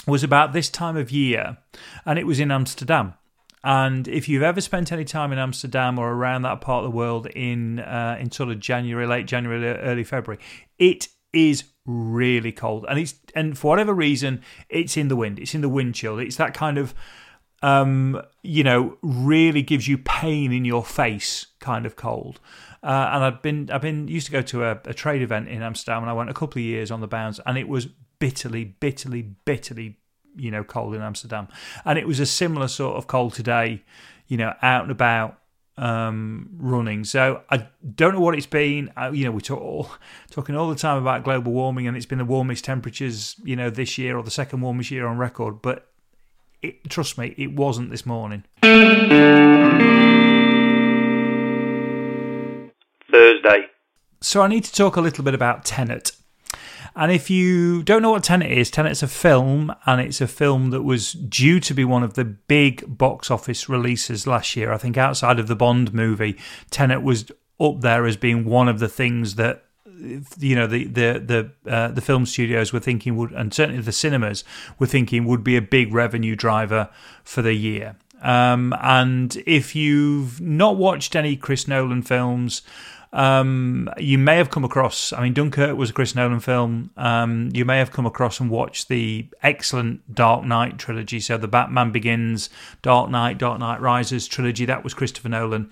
was 0.06 0.24
about 0.24 0.54
this 0.54 0.70
time 0.70 0.96
of 0.96 1.12
year, 1.12 1.58
and 2.06 2.18
it 2.18 2.26
was 2.26 2.40
in 2.40 2.52
Amsterdam. 2.52 3.14
And 3.64 4.08
if 4.08 4.30
you've 4.30 4.44
ever 4.44 4.62
spent 4.62 4.92
any 4.92 5.04
time 5.04 5.34
in 5.34 5.40
Amsterdam 5.40 6.00
or 6.00 6.14
around 6.14 6.44
that 6.44 6.62
part 6.62 6.86
of 6.86 6.92
the 6.92 6.96
world 6.96 7.28
in 7.28 7.80
uh, 7.80 8.18
in 8.20 8.32
sort 8.32 8.50
of 8.50 8.60
January, 8.60 9.06
late 9.06 9.28
January, 9.28 9.68
early 9.80 10.06
February, 10.06 10.42
it 10.78 11.10
is 11.34 11.66
really 11.86 12.52
cold, 12.52 12.86
and 12.88 13.00
it's 13.00 13.16
and 13.36 13.58
for 13.58 13.68
whatever 13.68 13.94
reason, 13.94 14.42
it's 14.70 14.96
in 14.96 15.10
the 15.10 15.16
wind. 15.16 15.40
It's 15.40 15.54
in 15.54 15.62
the 15.62 15.70
wind 15.70 15.96
chill. 15.96 16.20
It's 16.20 16.38
that 16.38 16.54
kind 16.54 16.78
of 16.78 16.94
um, 17.62 18.22
you 18.44 18.64
know, 18.64 18.98
really 19.02 19.62
gives 19.62 19.88
you 19.88 19.98
pain 19.98 20.52
in 20.52 20.66
your 20.66 20.84
face 20.84 21.48
kind 21.60 21.86
of 21.86 21.96
cold. 21.96 22.40
Uh, 22.84 23.10
and 23.14 23.24
I've 23.24 23.42
been 23.42 23.70
I've 23.72 23.82
been 23.82 24.08
used 24.08 24.28
to 24.28 24.32
go 24.32 24.42
to 24.44 24.64
a, 24.64 24.80
a, 24.86 24.94
trade 24.94 25.22
event 25.22 25.48
in 25.48 25.62
Amsterdam, 25.64 26.04
and 26.04 26.10
I 26.10 26.14
went 26.14 26.30
a 26.30 26.34
couple 26.34 26.60
of 26.60 26.64
years 26.64 26.92
on 26.92 27.02
the 27.02 27.08
bounds, 27.08 27.40
and 27.46 27.58
it 27.58 27.68
was 27.68 27.88
bitterly, 28.20 28.64
bitterly, 28.64 29.24
bitterly, 29.24 29.98
you 30.36 30.52
know, 30.52 30.64
cold 30.64 30.94
in 30.94 31.02
Amsterdam, 31.02 31.48
and 31.84 31.98
it 31.98 32.08
was 32.08 32.20
a 32.20 32.26
similar 32.26 32.68
sort 32.68 32.96
of 32.96 33.08
cold 33.08 33.34
today, 33.34 33.84
you 34.28 34.38
know, 34.38 34.54
out 34.62 34.84
and 34.84 34.92
about 34.92 35.40
um, 35.78 36.50
running. 36.58 37.04
So 37.04 37.42
I 37.50 37.68
don't 37.96 38.14
know 38.14 38.22
what 38.22 38.36
it's 38.36 38.46
been. 38.46 38.92
I, 38.96 39.10
you 39.10 39.26
know, 39.26 39.32
we're 39.32 39.40
talk, 39.40 39.60
all, 39.60 39.90
talking 40.30 40.56
all 40.56 40.70
the 40.70 40.76
time 40.76 41.02
about 41.02 41.24
global 41.24 41.52
warming, 41.54 41.88
and 41.88 41.98
it's 41.98 42.06
been 42.06 42.20
the 42.20 42.26
warmest 42.26 42.64
temperatures, 42.64 43.36
you 43.44 43.56
know, 43.56 43.72
this 43.72 43.98
year 43.98 44.18
or 44.18 44.24
the 44.24 44.32
second 44.32 44.62
warmest 44.62 44.92
year 44.92 45.08
on 45.08 45.18
record. 45.18 45.62
But 45.64 45.92
it, 46.62 46.90
trust 46.90 47.18
me, 47.18 47.34
it 47.38 47.54
wasn't 47.54 47.92
this 47.92 48.06
morning. 48.06 48.44
Thursday. 53.12 53.68
So 54.22 54.42
I 54.42 54.48
need 54.48 54.64
to 54.64 54.72
talk 54.74 54.96
a 54.96 55.02
little 55.02 55.24
bit 55.24 55.34
about 55.34 55.66
Tenet. 55.66 56.12
And 56.96 57.12
if 57.12 57.30
you 57.30 57.84
don't 57.84 58.02
know 58.02 58.10
what 58.10 58.24
Tenet 58.24 58.52
is, 58.52 58.72
Tenet's 58.72 59.04
a 59.04 59.08
film, 59.08 59.72
and 59.86 60.02
it's 60.02 60.20
a 60.20 60.28
film 60.28 60.72
that 60.72 60.82
was 60.82 61.14
due 61.14 61.60
to 61.60 61.74
be 61.76 61.86
one 61.86 62.02
of 62.02 62.16
the 62.16 62.26
big 62.26 62.98
box 62.98 63.30
office 63.30 63.70
releases 63.70 64.26
last 64.26 64.56
year. 64.56 64.74
I 64.74 64.78
think 64.78 64.98
outside 64.98 65.38
of 65.38 65.48
the 65.48 65.56
Bond 65.56 65.94
movie, 65.94 66.38
Tenet 66.72 67.04
was 67.04 67.32
up 67.60 67.82
there 67.82 68.08
as 68.08 68.18
being 68.18 68.46
one 68.46 68.68
of 68.68 68.80
the 68.80 68.88
things 68.88 69.36
that 69.36 69.67
you 70.39 70.56
know 70.56 70.68
the 70.68 70.86
the 70.86 71.51
the 71.66 71.72
uh, 71.72 71.88
the 71.89 72.01
film 72.01 72.25
studios 72.25 72.72
were 72.74 72.80
thinking 72.80 73.16
would, 73.16 73.32
and 73.32 73.54
certainly 73.54 73.82
the 73.82 73.92
cinemas 73.92 74.44
were 74.80 74.88
thinking 74.88 75.25
would 75.25 75.44
be 75.44 75.56
a 75.56 75.62
big 75.62 75.94
revenue 75.94 76.36
driver 76.36 76.89
for 77.24 77.42
the 77.42 77.54
year. 77.54 77.96
Um, 78.22 78.74
and 78.82 79.36
if 79.46 79.75
you've 79.75 80.42
not 80.42 80.77
watched 80.77 81.16
any 81.16 81.36
Chris 81.36 81.68
Nolan 81.68 82.01
films, 82.01 82.63
um, 83.13 83.89
you 83.98 84.18
may 84.18 84.38
have 84.38 84.50
come 84.50 84.63
across. 84.63 85.13
I 85.13 85.22
mean, 85.22 85.34
Dunkirk 85.34 85.77
was 85.77 85.89
a 85.89 85.94
Chris 85.94 86.13
Nolan 86.13 86.39
film. 86.39 86.92
Um, 86.98 87.50
you 87.54 87.63
may 87.63 87.77
have 87.77 87.92
come 87.92 88.06
across 88.06 88.39
and 88.39 88.50
watched 88.50 88.89
the 88.89 89.27
excellent 89.42 90.13
Dark 90.13 90.44
Knight 90.44 90.77
trilogy. 90.77 91.20
So 91.20 91.38
the 91.38 91.48
Batman 91.48 91.92
Begins, 91.92 92.50
Dark 92.82 93.10
Knight, 93.10 93.38
Dark 93.38 93.60
Knight 93.60 93.82
Rises 93.82 94.27
trilogy. 94.27 94.66
That 94.66 94.84
was 94.84 94.94
Christopher 94.94 95.30
Nolan. 95.30 95.72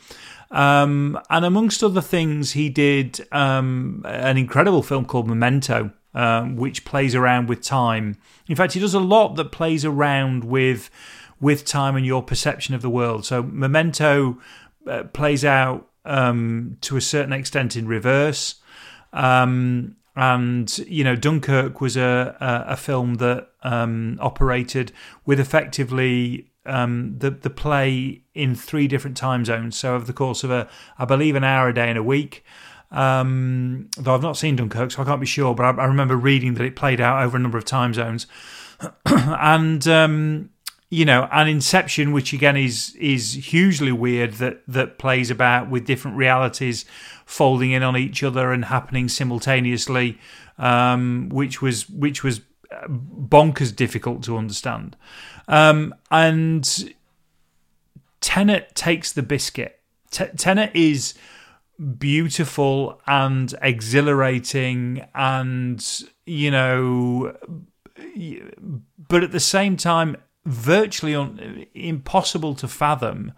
Um, 0.51 1.19
and 1.29 1.43
amongst 1.45 1.83
other 1.83 2.01
things, 2.01 2.53
he 2.53 2.69
did 2.69 3.25
um, 3.31 4.03
an 4.05 4.37
incredible 4.37 4.83
film 4.83 5.05
called 5.05 5.27
Memento, 5.27 5.91
um, 6.13 6.55
which 6.55 6.85
plays 6.85 7.15
around 7.15 7.49
with 7.49 7.61
time. 7.61 8.17
In 8.47 8.55
fact, 8.55 8.73
he 8.73 8.79
does 8.79 8.93
a 8.93 8.99
lot 8.99 9.35
that 9.35 9.51
plays 9.51 9.83
around 9.85 10.43
with 10.43 10.89
with 11.41 11.65
time 11.65 11.97
and 11.97 12.05
your 12.05 12.23
perception 12.23 12.73
of 12.73 12.81
the 12.81 12.89
world. 12.89 13.25
So 13.25 13.43
Memento 13.43 14.39
uh, 14.87 15.03
plays 15.03 15.43
out 15.43 15.89
um, 16.05 16.77
to 16.81 16.95
a 16.95 17.01
certain 17.01 17.33
extent 17.33 17.75
in 17.75 17.87
reverse. 17.87 18.55
Um, 19.11 19.97
and 20.15 20.77
you 20.87 21.03
know, 21.03 21.15
Dunkirk 21.15 21.81
was 21.81 21.97
a 21.97 22.37
a, 22.39 22.73
a 22.73 22.77
film 22.77 23.15
that 23.15 23.49
um, 23.63 24.17
operated 24.21 24.93
with 25.25 25.39
effectively 25.39 26.51
um, 26.65 27.17
the 27.17 27.31
the 27.31 27.49
play 27.49 28.21
in 28.33 28.55
three 28.55 28.87
different 28.87 29.17
time 29.17 29.45
zones. 29.45 29.77
So 29.77 29.95
over 29.95 30.05
the 30.05 30.13
course 30.13 30.43
of 30.43 30.51
a, 30.51 30.67
I 30.97 31.05
believe, 31.05 31.35
an 31.35 31.43
hour 31.43 31.69
a 31.69 31.73
day 31.73 31.89
in 31.89 31.97
a 31.97 32.03
week. 32.03 32.43
Um, 32.91 33.89
though 33.97 34.13
I've 34.13 34.21
not 34.21 34.37
seen 34.37 34.55
Dunkirk, 34.55 34.91
so 34.91 35.01
I 35.01 35.05
can't 35.05 35.19
be 35.19 35.25
sure. 35.25 35.53
But 35.55 35.65
I, 35.65 35.83
I 35.83 35.85
remember 35.85 36.15
reading 36.15 36.53
that 36.55 36.63
it 36.63 36.75
played 36.75 37.01
out 37.01 37.23
over 37.23 37.37
a 37.37 37.39
number 37.39 37.57
of 37.57 37.65
time 37.65 37.93
zones, 37.93 38.27
and 39.05 39.87
um, 39.87 40.49
you 40.89 41.03
know, 41.03 41.27
an 41.31 41.47
Inception, 41.47 42.11
which 42.11 42.31
again 42.31 42.55
is 42.55 42.95
is 42.95 43.33
hugely 43.33 43.91
weird 43.91 44.33
that 44.33 44.61
that 44.67 44.97
plays 44.97 45.31
about 45.31 45.69
with 45.69 45.85
different 45.85 46.17
realities 46.17 46.85
folding 47.25 47.71
in 47.71 47.83
on 47.83 47.97
each 47.97 48.23
other 48.23 48.51
and 48.51 48.65
happening 48.65 49.09
simultaneously, 49.09 50.19
um, 50.57 51.29
which 51.29 51.61
was 51.61 51.89
which 51.89 52.23
was 52.23 52.41
bonkers 52.87 53.75
difficult 53.75 54.23
to 54.23 54.37
understand. 54.37 54.95
Um, 55.47 55.93
and 56.11 56.93
Tenet 58.21 58.75
takes 58.75 59.11
the 59.13 59.23
biscuit. 59.23 59.79
T- 60.11 60.25
Tenet 60.37 60.71
is 60.73 61.13
beautiful 61.97 63.01
and 63.05 63.53
exhilarating 63.61 65.05
and 65.13 66.03
you 66.25 66.49
know 66.49 67.35
but 69.09 69.23
at 69.23 69.33
the 69.33 69.41
same 69.41 69.75
time 69.75 70.15
virtually 70.45 71.15
un- 71.15 71.65
impossible 71.73 72.55
to 72.55 72.67
fathom, 72.67 73.33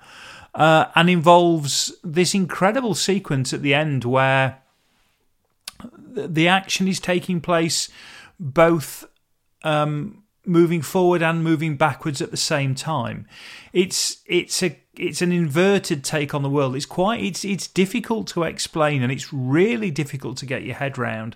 uh, 0.53 0.85
and 0.95 1.09
involves 1.09 1.93
this 2.03 2.33
incredible 2.33 2.95
sequence 2.95 3.53
at 3.53 3.61
the 3.61 3.73
end 3.73 4.03
where 4.03 4.61
the 6.15 6.47
action 6.47 6.87
is 6.87 6.99
taking 6.99 7.39
place 7.39 7.89
both 8.39 9.05
um, 9.63 10.23
moving 10.45 10.81
forward 10.81 11.21
and 11.21 11.43
moving 11.43 11.75
backwards 11.75 12.21
at 12.21 12.31
the 12.31 12.37
same 12.37 12.73
time. 12.73 13.27
It's 13.73 14.17
it's 14.25 14.63
a 14.63 14.79
it's 14.95 15.21
an 15.21 15.31
inverted 15.31 16.03
take 16.03 16.33
on 16.33 16.41
the 16.41 16.49
world. 16.49 16.75
It's 16.75 16.85
quite 16.85 17.21
it's 17.21 17.45
it's 17.45 17.67
difficult 17.67 18.27
to 18.29 18.43
explain 18.43 19.03
and 19.03 19.11
it's 19.11 19.31
really 19.31 19.91
difficult 19.91 20.37
to 20.37 20.45
get 20.45 20.63
your 20.63 20.75
head 20.75 20.97
round. 20.97 21.35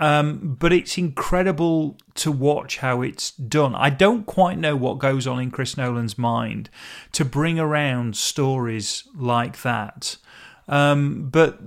Um, 0.00 0.56
but 0.60 0.72
it's 0.72 0.96
incredible 0.96 1.98
to 2.14 2.30
watch 2.30 2.78
how 2.78 3.02
it's 3.02 3.32
done. 3.32 3.74
I 3.74 3.90
don't 3.90 4.26
quite 4.26 4.56
know 4.56 4.76
what 4.76 5.00
goes 5.00 5.26
on 5.26 5.40
in 5.40 5.50
Chris 5.50 5.76
Nolan's 5.76 6.16
mind 6.16 6.70
to 7.12 7.24
bring 7.24 7.58
around 7.58 8.16
stories 8.16 9.02
like 9.16 9.62
that. 9.62 10.16
Um, 10.68 11.30
but 11.30 11.58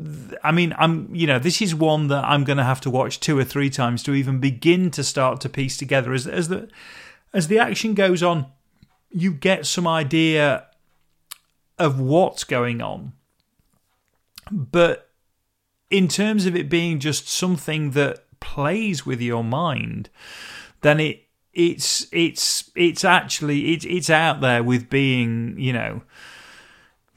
I 0.44 0.52
mean, 0.52 0.76
I'm 0.78 1.14
you 1.14 1.26
know 1.26 1.40
this 1.40 1.62
is 1.62 1.74
one 1.74 2.08
that 2.08 2.24
I'm 2.24 2.44
going 2.44 2.58
to 2.58 2.64
have 2.64 2.82
to 2.82 2.90
watch 2.90 3.20
two 3.20 3.38
or 3.38 3.44
three 3.44 3.70
times 3.70 4.04
to 4.04 4.14
even 4.14 4.40
begin 4.40 4.92
to 4.92 5.04
start 5.04 5.42
to 5.42 5.50
piece 5.50 5.76
together 5.76 6.14
as 6.14 6.28
as 6.28 6.50
the 6.50 6.70
as 7.34 7.48
the 7.48 7.60
action 7.60 7.96
goes 7.96 8.22
on. 8.22 8.46
You 9.10 9.32
get 9.32 9.66
some 9.66 9.88
idea 9.88 10.68
of 11.80 12.00
what's 12.00 12.44
going 12.44 12.82
on, 12.82 13.14
but 14.52 15.10
in 15.90 16.08
terms 16.08 16.46
of 16.46 16.56
it 16.56 16.70
being 16.70 17.00
just 17.00 17.28
something 17.28 17.92
that 17.92 18.24
plays 18.40 19.06
with 19.06 19.20
your 19.20 19.44
mind, 19.44 20.10
then 20.82 21.00
it 21.00 21.24
it's 21.54 22.08
it's 22.12 22.70
it's 22.76 23.04
actually 23.04 23.74
it's 23.74 23.86
it's 23.86 24.10
out 24.12 24.42
there 24.42 24.64
with 24.64 24.90
being 24.90 25.56
you 25.58 25.74
know 25.74 26.02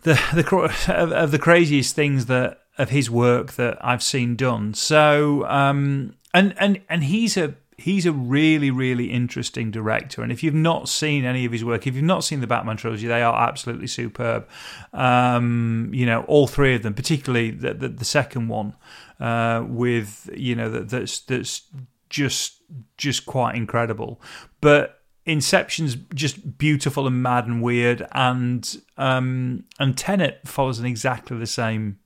the 0.05 0.21
the 0.35 0.95
of, 0.97 1.13
of 1.13 1.31
the 1.33 1.39
craziest 1.39 1.95
things 1.95 2.27
that 2.27 2.61
of 2.79 2.91
his 2.91 3.11
work 3.11 3.53
that 3.55 3.77
I've 3.85 4.03
seen 4.03 4.37
done. 4.37 4.75
So 4.75 5.45
um, 5.47 6.15
and 6.33 6.55
and 6.59 6.81
and 6.89 7.05
he's 7.05 7.37
a 7.37 7.55
he's 7.77 8.07
a 8.07 8.13
really 8.13 8.71
really 8.71 9.07
interesting 9.07 9.71
director. 9.71 10.23
And 10.23 10.31
if 10.31 10.43
you've 10.43 10.55
not 10.55 10.89
seen 10.89 11.25
any 11.25 11.45
of 11.45 11.53
his 11.53 11.65
work 11.65 11.87
if 11.87 11.95
you've 11.95 12.05
not 12.05 12.23
seen 12.23 12.41
the 12.41 12.47
batman 12.47 12.77
trilogy 12.77 13.09
they 13.09 13.23
are 13.23 13.49
absolutely 13.49 13.89
superb. 13.89 14.49
Um, 14.93 15.91
you 15.93 16.07
know 16.07 16.23
all 16.29 16.47
three 16.47 16.75
of 16.75 16.83
them 16.83 16.95
particularly 16.95 17.51
the, 17.51 17.75
the, 17.75 17.89
the 17.89 18.05
second 18.05 18.49
one 18.49 18.75
uh, 19.21 19.65
with 19.67 20.31
you 20.35 20.55
know 20.55 20.71
that, 20.71 20.91
that's 20.91 21.21
that's 21.21 21.63
just 22.09 22.63
just 22.97 23.27
quite 23.27 23.57
incredible. 23.57 24.21
But 24.61 25.01
Inception's 25.27 25.97
just 26.15 26.59
beautiful 26.59 27.07
and 27.07 27.23
mad 27.23 27.47
and 27.47 27.63
weird, 27.63 28.07
and 28.13 28.83
um, 28.99 29.65
and 29.79 29.97
Tenet 29.97 30.41
follows 30.45 30.79
in 30.79 30.85
exactly 30.85 31.39
the 31.39 31.47
same, 31.47 31.99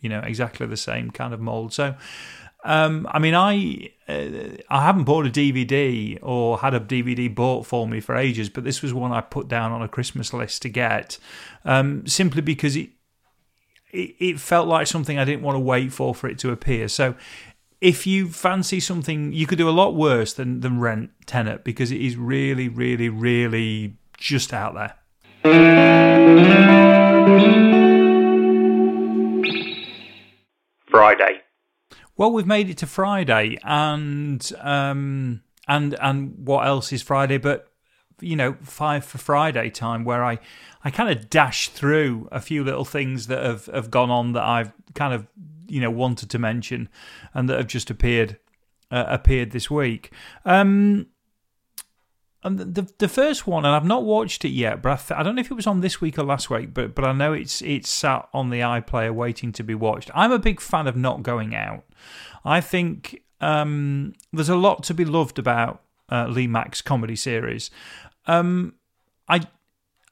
you 0.00 0.10
know, 0.10 0.20
exactly 0.20 0.66
the 0.66 0.76
same 0.76 1.10
kind 1.10 1.32
of 1.32 1.40
mold. 1.40 1.72
So, 1.72 1.94
um, 2.64 3.08
I 3.10 3.18
mean, 3.18 3.34
I 3.34 3.88
uh, 4.08 4.58
I 4.68 4.82
haven't 4.82 5.04
bought 5.04 5.26
a 5.26 5.30
DVD 5.30 6.18
or 6.20 6.58
had 6.58 6.74
a 6.74 6.80
DVD 6.80 7.34
bought 7.34 7.64
for 7.64 7.88
me 7.88 8.00
for 8.00 8.14
ages, 8.14 8.50
but 8.50 8.64
this 8.64 8.82
was 8.82 8.92
one 8.92 9.10
I 9.10 9.22
put 9.22 9.48
down 9.48 9.72
on 9.72 9.80
a 9.80 9.88
Christmas 9.88 10.34
list 10.34 10.60
to 10.62 10.68
get, 10.68 11.18
um, 11.64 12.06
simply 12.06 12.42
because 12.42 12.76
it, 12.76 12.90
it 13.90 14.16
it 14.18 14.40
felt 14.40 14.68
like 14.68 14.86
something 14.86 15.18
I 15.18 15.24
didn't 15.24 15.42
want 15.42 15.56
to 15.56 15.60
wait 15.60 15.94
for 15.94 16.14
for 16.14 16.28
it 16.28 16.38
to 16.40 16.50
appear. 16.50 16.88
So 16.88 17.14
if 17.80 18.06
you 18.06 18.28
fancy 18.28 18.80
something, 18.80 19.32
you 19.32 19.46
could 19.46 19.58
do 19.58 19.68
a 19.68 19.70
lot 19.70 19.94
worse 19.94 20.32
than, 20.32 20.60
than 20.60 20.80
rent 20.80 21.10
Tenet 21.26 21.64
because 21.64 21.90
it 21.90 22.00
is 22.00 22.16
really, 22.16 22.68
really, 22.68 23.08
really 23.08 23.96
just 24.16 24.52
out 24.52 24.74
there. 24.74 24.94
Friday. 30.88 31.42
Well, 32.16 32.32
we've 32.32 32.46
made 32.46 32.70
it 32.70 32.78
to 32.78 32.86
Friday, 32.86 33.58
and 33.62 34.50
um, 34.62 35.42
and 35.68 35.94
and 36.00 36.34
what 36.46 36.66
else 36.66 36.90
is 36.92 37.02
Friday? 37.02 37.36
But 37.36 37.70
you 38.20 38.36
know, 38.36 38.56
five 38.62 39.04
for 39.04 39.18
Friday 39.18 39.68
time, 39.68 40.04
where 40.04 40.24
I 40.24 40.38
I 40.82 40.90
kind 40.90 41.10
of 41.10 41.28
dash 41.28 41.68
through 41.68 42.28
a 42.32 42.40
few 42.40 42.64
little 42.64 42.86
things 42.86 43.26
that 43.26 43.44
have 43.44 43.66
have 43.66 43.90
gone 43.90 44.10
on 44.10 44.32
that 44.32 44.44
I've 44.44 44.72
kind 44.94 45.12
of 45.12 45.26
you 45.68 45.80
know 45.80 45.90
wanted 45.90 46.30
to 46.30 46.38
mention 46.38 46.88
and 47.34 47.48
that 47.48 47.58
have 47.58 47.66
just 47.66 47.90
appeared 47.90 48.38
uh, 48.90 49.04
appeared 49.08 49.50
this 49.50 49.70
week. 49.70 50.12
Um, 50.44 51.06
and 52.42 52.58
the 52.60 52.88
the 52.98 53.08
first 53.08 53.46
one, 53.46 53.64
and 53.64 53.74
I've 53.74 53.84
not 53.84 54.04
watched 54.04 54.44
it 54.44 54.50
yet, 54.50 54.80
but 54.80 54.92
I, 54.92 54.96
th- 54.96 55.20
I, 55.20 55.22
don't 55.22 55.34
know 55.34 55.40
if 55.40 55.50
it 55.50 55.54
was 55.54 55.66
on 55.66 55.80
this 55.80 56.00
week 56.00 56.16
or 56.16 56.22
last 56.22 56.48
week, 56.48 56.72
but 56.72 56.94
but 56.94 57.04
I 57.04 57.12
know 57.12 57.32
it's 57.32 57.60
it's 57.62 57.90
sat 57.90 58.28
on 58.32 58.50
the 58.50 58.60
iPlayer 58.60 59.12
waiting 59.12 59.50
to 59.52 59.64
be 59.64 59.74
watched. 59.74 60.10
I'm 60.14 60.30
a 60.30 60.38
big 60.38 60.60
fan 60.60 60.86
of 60.86 60.96
not 60.96 61.24
going 61.24 61.56
out. 61.56 61.84
I 62.44 62.60
think 62.60 63.22
um, 63.40 64.12
there's 64.32 64.48
a 64.48 64.56
lot 64.56 64.84
to 64.84 64.94
be 64.94 65.04
loved 65.04 65.40
about 65.40 65.82
uh, 66.10 66.28
Lee 66.28 66.46
Mack's 66.46 66.82
comedy 66.82 67.16
series. 67.16 67.70
Um, 68.26 68.74
I 69.28 69.40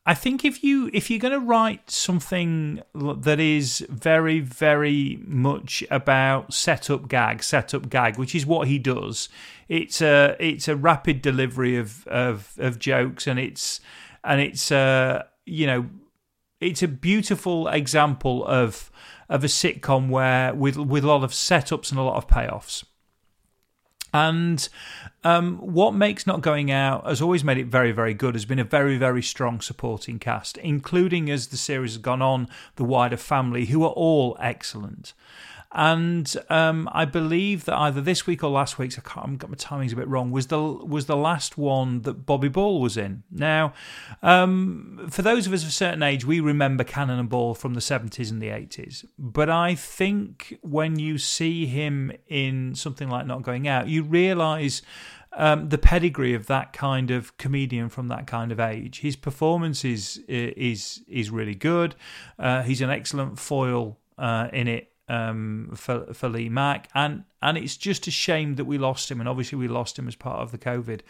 I 0.06 0.12
think 0.14 0.44
if 0.44 0.62
you 0.62 0.90
if 0.92 1.08
you're 1.08 1.18
going 1.18 1.32
to 1.32 1.40
write 1.40 1.90
something 1.90 2.83
that 2.94 3.40
is 3.40 3.87
very 3.88 4.40
very 4.40 5.18
much 5.24 5.83
about 5.90 6.52
setup 6.52 7.09
gag 7.09 7.42
setup 7.42 7.88
gag, 7.88 8.18
which 8.18 8.35
is 8.35 8.44
what 8.44 8.68
he 8.68 8.78
does, 8.78 9.31
it's 9.68 10.02
a 10.02 10.37
it's 10.38 10.68
a 10.68 10.76
rapid 10.76 11.22
delivery 11.22 11.76
of 11.76 12.07
of, 12.07 12.52
of 12.59 12.78
jokes 12.78 13.26
and 13.26 13.38
it's 13.38 13.81
and 14.22 14.42
it's 14.42 14.70
uh 14.70 15.22
you 15.46 15.66
know 15.66 15.87
it's 16.61 16.83
a 16.83 16.88
beautiful 16.88 17.68
example 17.68 18.46
of 18.46 18.90
of 19.31 19.42
a 19.42 19.48
sitcom 19.48 20.11
where 20.11 20.55
with 20.55 20.76
with 20.76 21.05
a 21.05 21.07
lot 21.07 21.24
of 21.24 21.31
setups 21.31 21.90
and 21.90 21.98
a 21.98 22.02
lot 22.02 22.16
of 22.16 22.28
payoffs. 22.28 22.85
And 24.14 24.68
um, 25.24 25.57
what 25.57 25.92
makes 25.92 26.24
Not 26.24 26.40
Going 26.40 26.70
Out 26.70 27.05
has 27.05 27.20
always 27.20 27.42
made 27.42 27.59
it 27.59 27.66
very, 27.66 27.90
very 27.90 28.14
good, 28.14 28.37
has 28.37 28.44
been 28.44 28.61
a 28.61 28.64
very, 28.64 28.96
very 28.96 29.22
strong 29.22 29.61
supporting 29.61 30.20
cast, 30.20 30.57
including 30.59 31.29
as 31.29 31.48
the 31.48 31.57
series 31.57 31.94
has 31.94 31.98
gone 31.98 32.22
on, 32.22 32.46
the 32.77 32.85
wider 32.85 33.16
family, 33.16 33.66
who 33.66 33.83
are 33.83 33.90
all 33.90 34.37
excellent. 34.38 35.14
And 35.74 36.32
um, 36.50 36.88
I 36.92 37.04
believe 37.04 37.64
that 37.64 37.76
either 37.76 38.00
this 38.00 38.28
week 38.28 38.44
or 38.44 38.50
last 38.50 38.78
week's, 38.78 38.96
I 38.96 39.02
can't, 39.02 39.26
I've 39.26 39.38
got 39.38 39.50
my 39.50 39.56
timings 39.56 39.92
a 39.92 39.96
bit 39.96 40.06
wrong, 40.06 40.30
was 40.30 40.46
the 40.46 40.62
was 40.62 41.06
the 41.06 41.16
last 41.16 41.58
one 41.58 42.02
that 42.02 42.24
Bobby 42.24 42.48
Ball 42.48 42.80
was 42.80 42.96
in. 42.96 43.24
Now, 43.30 43.74
um, 44.22 45.08
for 45.10 45.22
those 45.22 45.48
of 45.48 45.52
us 45.52 45.62
of 45.62 45.70
a 45.70 45.72
certain 45.72 46.02
age, 46.02 46.24
we 46.24 46.38
remember 46.38 46.84
Cannon 46.84 47.18
and 47.18 47.28
Ball 47.28 47.54
from 47.54 47.74
the 47.74 47.80
70s 47.80 48.30
and 48.30 48.40
the 48.40 48.48
80s. 48.48 49.04
But 49.18 49.50
I 49.50 49.74
think 49.74 50.56
when 50.62 51.00
you 51.00 51.18
see 51.18 51.66
him 51.66 52.12
in 52.28 52.76
something 52.76 53.08
like 53.08 53.26
Not 53.26 53.42
Going 53.42 53.66
Out, 53.66 53.88
you 53.88 54.04
realise 54.04 54.80
um, 55.32 55.70
the 55.70 55.78
pedigree 55.78 56.34
of 56.34 56.46
that 56.46 56.72
kind 56.72 57.10
of 57.10 57.37
comedian 57.37 57.88
from 57.88 58.06
that 58.08 58.28
kind 58.28 58.52
of 58.52 58.60
age. 58.60 59.00
His 59.00 59.16
performance 59.16 59.84
is 59.84 60.18
is 60.28 61.02
is 61.08 61.30
really 61.30 61.56
good. 61.56 61.96
Uh, 62.38 62.62
he's 62.62 62.80
an 62.80 62.90
excellent 62.90 63.40
foil 63.40 63.98
uh, 64.16 64.48
in 64.52 64.68
it 64.68 64.93
um, 65.08 65.70
for 65.74 66.12
for 66.14 66.28
Lee 66.28 66.48
Mack, 66.48 66.88
and 66.94 67.24
and 67.42 67.58
it's 67.58 67.76
just 67.76 68.06
a 68.06 68.10
shame 68.10 68.54
that 68.54 68.64
we 68.64 68.78
lost 68.78 69.10
him, 69.10 69.20
and 69.20 69.28
obviously 69.28 69.58
we 69.58 69.68
lost 69.68 69.98
him 69.98 70.08
as 70.08 70.16
part 70.16 70.40
of 70.40 70.50
the 70.50 70.58
COVID 70.58 71.00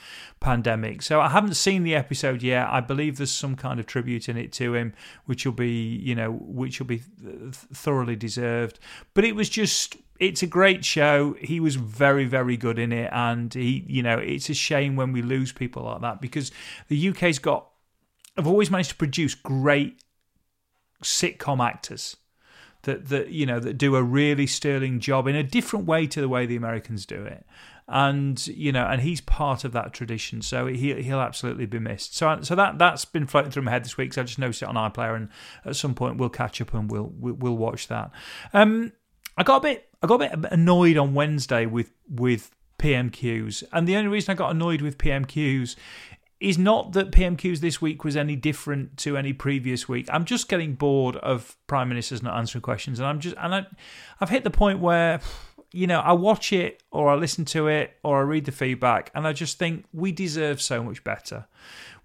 pandemic. 0.41 1.03
So 1.03 1.21
I 1.21 1.29
haven't 1.29 1.55
seen 1.55 1.85
the 1.85 1.95
episode 1.95 2.43
yet. 2.43 2.69
I 2.69 2.81
believe 2.81 3.17
there's 3.17 3.31
some 3.31 3.55
kind 3.55 3.79
of 3.79 3.87
tribute 3.87 4.29
in 4.29 4.37
it 4.37 4.53
to 4.55 4.75
him, 4.75 4.95
which 5.27 5.45
will 5.45 5.53
be 5.53 5.97
you 5.97 6.15
know 6.15 6.33
which 6.33 6.81
will 6.81 6.87
be 6.87 7.03
thoroughly 7.53 8.17
deserved. 8.17 8.81
But 9.15 9.25
it 9.25 9.37
was 9.37 9.49
just 9.49 9.97
it's 10.19 10.43
a 10.43 10.47
great 10.47 10.85
show. 10.85 11.35
He 11.41 11.61
was 11.61 11.77
very, 11.77 12.25
very 12.25 12.57
good 12.57 12.79
in 12.79 12.93
it, 12.93 13.11
and 13.13 13.53
he, 13.53 13.85
you 13.89 14.03
know, 14.03 14.19
it's 14.19 14.49
a 14.49 14.55
shame 14.55 14.97
when 14.97 15.13
we 15.13 15.23
lose 15.23 15.53
people 15.53 15.85
like 15.85 16.01
that 16.03 16.21
because 16.21 16.51
the 16.89 17.09
UK's 17.11 17.39
got, 17.39 17.69
have 18.37 18.47
always 18.47 18.71
managed 18.71 18.91
to 18.91 18.97
produce 18.97 19.35
great 19.35 20.01
sitcom 21.03 21.65
actors 21.65 22.17
that 22.85 23.09
that 23.09 23.31
you 23.31 23.45
know 23.45 23.61
that 23.61 23.77
do 23.77 23.97
a 23.97 24.03
really 24.03 24.47
sterling 24.47 25.01
job 25.01 25.27
in 25.27 25.35
a 25.35 25.43
different 25.43 25.87
way 25.87 26.07
to 26.07 26.21
the 26.21 26.29
way 26.29 26.47
the 26.47 26.57
Americans 26.57 27.05
do 27.05 27.25
it. 27.25 27.45
And 27.87 28.47
you 28.47 28.73
know, 28.73 28.87
and 28.87 29.03
he's 29.03 29.21
part 29.21 29.65
of 29.65 29.73
that 29.73 29.93
tradition, 29.93 30.41
so 30.41 30.67
he 30.67 30.95
he'll 31.03 31.21
absolutely 31.21 31.67
be 31.67 31.79
missed. 31.79 32.17
So 32.17 32.39
so 32.41 32.55
that 32.55 32.79
that's 32.79 33.05
been 33.05 33.27
floating 33.27 33.51
through 33.51 33.65
my 33.65 33.73
head 33.73 33.85
this 33.85 33.99
week. 33.99 34.15
So 34.15 34.23
I 34.23 34.25
just 34.25 34.39
noticed 34.39 34.63
it 34.63 34.69
on 34.69 34.77
iPlayer, 34.77 35.17
and 35.17 35.29
at 35.67 35.77
some 35.77 35.95
point 35.95 36.17
we'll 36.17 36.31
catch 36.31 36.61
up 36.63 36.73
and 36.73 36.91
we'll 36.91 37.13
we'll, 37.19 37.57
watch 37.57 37.89
that. 37.89 38.11
Um, 38.55 38.93
I 39.37 39.43
got 39.43 39.57
a 39.57 39.61
bit 39.61 39.89
I 40.03 40.07
got 40.07 40.23
a 40.23 40.37
bit 40.37 40.53
annoyed 40.53 40.97
on 40.97 41.13
Wednesday 41.13 41.67
with 41.67 41.91
with 42.09 42.51
PMQs, 42.79 43.65
and 43.71 43.87
the 43.87 43.97
only 43.97 44.09
reason 44.09 44.33
I 44.33 44.35
got 44.35 44.51
annoyed 44.51 44.81
with 44.81 44.97
PMQs 44.97 45.77
is 46.45 46.59
not 46.59 46.93
that 46.93 47.11
PMQs 47.11 47.61
this 47.61 47.81
week 47.81 48.05
was 48.05 48.17
any 48.17 48.37
different 48.37 48.99
to 48.99 49.17
any 49.17 49.33
previous 49.33 49.89
week. 49.89 50.07
I'm 50.13 50.27
just 50.27 50.47
getting 50.47 50.75
bored 50.75 51.17
of 51.17 51.57
prime 51.67 51.89
ministers 51.89 52.23
not 52.23 52.37
answering 52.37 52.61
questions, 52.61 52.99
and 52.99 53.09
I'm 53.09 53.19
just 53.19 53.35
and 53.39 53.55
I, 53.55 53.67
I've 54.21 54.29
hit 54.29 54.45
the 54.45 54.51
point 54.51 54.81
where 54.81 55.21
you 55.73 55.87
know 55.87 56.01
I 56.01 56.13
watch 56.13 56.53
it 56.53 56.83
or 56.91 57.09
I 57.09 57.15
listen 57.15 57.47
to 57.47 57.67
it 57.69 57.97
or 58.03 58.19
I 58.19 58.23
read 58.23 58.45
the 58.45 58.53
feedback, 58.53 59.11
and 59.15 59.27
I 59.27 59.33
just 59.33 59.59
think 59.59 59.87
we 59.93 60.13
deserve 60.13 60.61
so 60.61 60.83
much 60.83 61.03
better. 61.03 61.47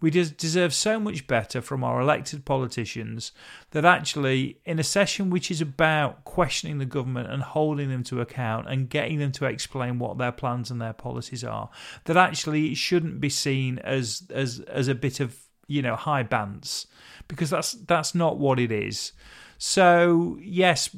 We 0.01 0.11
deserve 0.11 0.73
so 0.73 0.99
much 0.99 1.27
better 1.27 1.61
from 1.61 1.83
our 1.83 1.99
elected 1.99 2.45
politicians 2.45 3.31
that 3.71 3.83
actually, 3.83 4.59
in 4.65 4.79
a 4.79 4.83
session 4.83 5.29
which 5.29 5.51
is 5.51 5.59
about 5.61 6.23
questioning 6.23 6.77
the 6.77 6.85
government 6.85 7.29
and 7.29 7.43
holding 7.43 7.89
them 7.89 8.03
to 8.05 8.21
account 8.21 8.69
and 8.69 8.89
getting 8.89 9.19
them 9.19 9.31
to 9.33 9.45
explain 9.45 9.99
what 9.99 10.17
their 10.17 10.31
plans 10.31 10.71
and 10.71 10.81
their 10.81 10.93
policies 10.93 11.43
are, 11.43 11.69
that 12.05 12.15
actually 12.15 12.71
it 12.71 12.77
shouldn't 12.77 13.19
be 13.19 13.29
seen 13.29 13.79
as 13.79 14.23
as 14.33 14.61
as 14.61 14.87
a 14.87 14.95
bit 14.95 15.19
of 15.19 15.37
you 15.67 15.81
know 15.81 15.95
high 15.95 16.23
bants 16.23 16.85
because 17.27 17.49
that's 17.49 17.73
that's 17.73 18.15
not 18.15 18.37
what 18.37 18.59
it 18.59 18.71
is. 18.71 19.11
So 19.57 20.37
yes, 20.41 20.95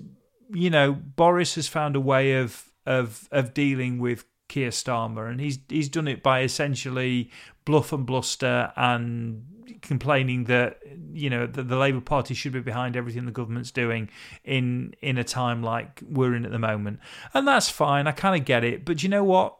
you 0.53 0.69
know 0.69 0.93
Boris 0.93 1.55
has 1.55 1.67
found 1.67 1.95
a 1.95 1.99
way 1.99 2.35
of 2.35 2.71
of 2.85 3.27
of 3.31 3.53
dealing 3.53 3.99
with 3.99 4.25
Keir 4.51 4.69
Starmer, 4.69 5.31
and 5.31 5.39
he's 5.39 5.59
he's 5.69 5.87
done 5.87 6.09
it 6.09 6.21
by 6.21 6.41
essentially 6.41 7.31
bluff 7.63 7.93
and 7.93 8.05
bluster 8.05 8.73
and 8.75 9.45
complaining 9.81 10.43
that 10.43 10.79
you 11.13 11.29
know 11.29 11.47
the, 11.47 11.63
the 11.63 11.77
Labour 11.77 12.01
Party 12.01 12.33
should 12.33 12.51
be 12.51 12.59
behind 12.59 12.97
everything 12.97 13.25
the 13.25 13.31
government's 13.31 13.71
doing 13.71 14.09
in 14.43 14.93
in 15.01 15.17
a 15.17 15.23
time 15.23 15.63
like 15.63 16.03
we're 16.05 16.35
in 16.35 16.43
at 16.43 16.51
the 16.51 16.59
moment, 16.59 16.99
and 17.33 17.47
that's 17.47 17.69
fine. 17.69 18.07
I 18.07 18.11
kind 18.11 18.39
of 18.39 18.45
get 18.45 18.65
it, 18.65 18.83
but 18.83 19.03
you 19.03 19.07
know 19.07 19.23
what? 19.23 19.55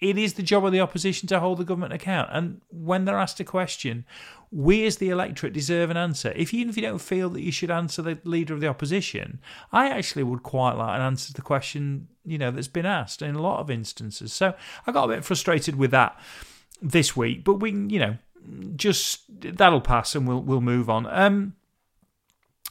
It 0.00 0.16
is 0.16 0.34
the 0.34 0.42
job 0.42 0.64
of 0.64 0.72
the 0.72 0.80
opposition 0.80 1.28
to 1.28 1.40
hold 1.40 1.58
the 1.58 1.64
government 1.64 1.92
account, 1.92 2.30
and 2.32 2.60
when 2.70 3.04
they're 3.04 3.18
asked 3.18 3.40
a 3.40 3.44
question, 3.44 4.06
we 4.50 4.86
as 4.86 4.96
the 4.96 5.10
electorate 5.10 5.52
deserve 5.52 5.90
an 5.90 5.96
answer. 5.96 6.32
If 6.34 6.52
even 6.54 6.70
if 6.70 6.76
you 6.76 6.82
don't 6.82 7.00
feel 7.00 7.28
that 7.30 7.42
you 7.42 7.52
should 7.52 7.70
answer 7.70 8.02
the 8.02 8.18
leader 8.24 8.54
of 8.54 8.60
the 8.60 8.66
opposition, 8.66 9.40
I 9.72 9.88
actually 9.88 10.22
would 10.24 10.42
quite 10.42 10.72
like 10.72 10.96
an 10.96 11.02
answer 11.02 11.28
to 11.28 11.34
the 11.34 11.42
question 11.42 12.08
you 12.24 12.38
know 12.38 12.50
that's 12.50 12.68
been 12.68 12.86
asked 12.86 13.22
in 13.22 13.34
a 13.34 13.42
lot 13.42 13.60
of 13.60 13.70
instances. 13.70 14.32
So 14.32 14.54
I 14.86 14.92
got 14.92 15.04
a 15.04 15.14
bit 15.14 15.24
frustrated 15.24 15.76
with 15.76 15.90
that 15.92 16.18
this 16.82 17.16
week, 17.16 17.44
but 17.44 17.54
we 17.54 17.70
can 17.70 17.90
you 17.90 17.98
know 17.98 18.16
just 18.76 19.22
that'll 19.40 19.80
pass 19.80 20.14
and 20.14 20.26
we'll 20.26 20.42
we'll 20.42 20.60
move 20.60 20.88
on. 20.90 21.06
Um, 21.06 21.54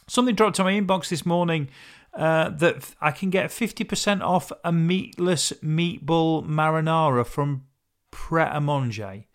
something 0.08 0.34
dropped 0.34 0.60
on 0.60 0.66
my 0.66 0.72
inbox 0.72 1.08
this 1.08 1.24
morning. 1.24 1.68
Uh, 2.12 2.48
that 2.48 2.94
I 3.00 3.12
can 3.12 3.30
get 3.30 3.50
50% 3.50 4.20
off 4.20 4.50
a 4.64 4.72
meatless 4.72 5.52
meatball 5.62 6.44
marinara 6.44 7.24
from 7.24 7.66
Pret 8.10 8.50
a 8.54 8.60
Manger 8.60 9.26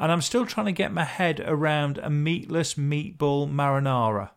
and 0.00 0.10
I'm 0.10 0.22
still 0.22 0.46
trying 0.46 0.66
to 0.66 0.72
get 0.72 0.92
my 0.92 1.04
head 1.04 1.40
around 1.40 1.98
a 1.98 2.08
meatless 2.08 2.74
meatball 2.74 3.52
marinara. 3.52 4.30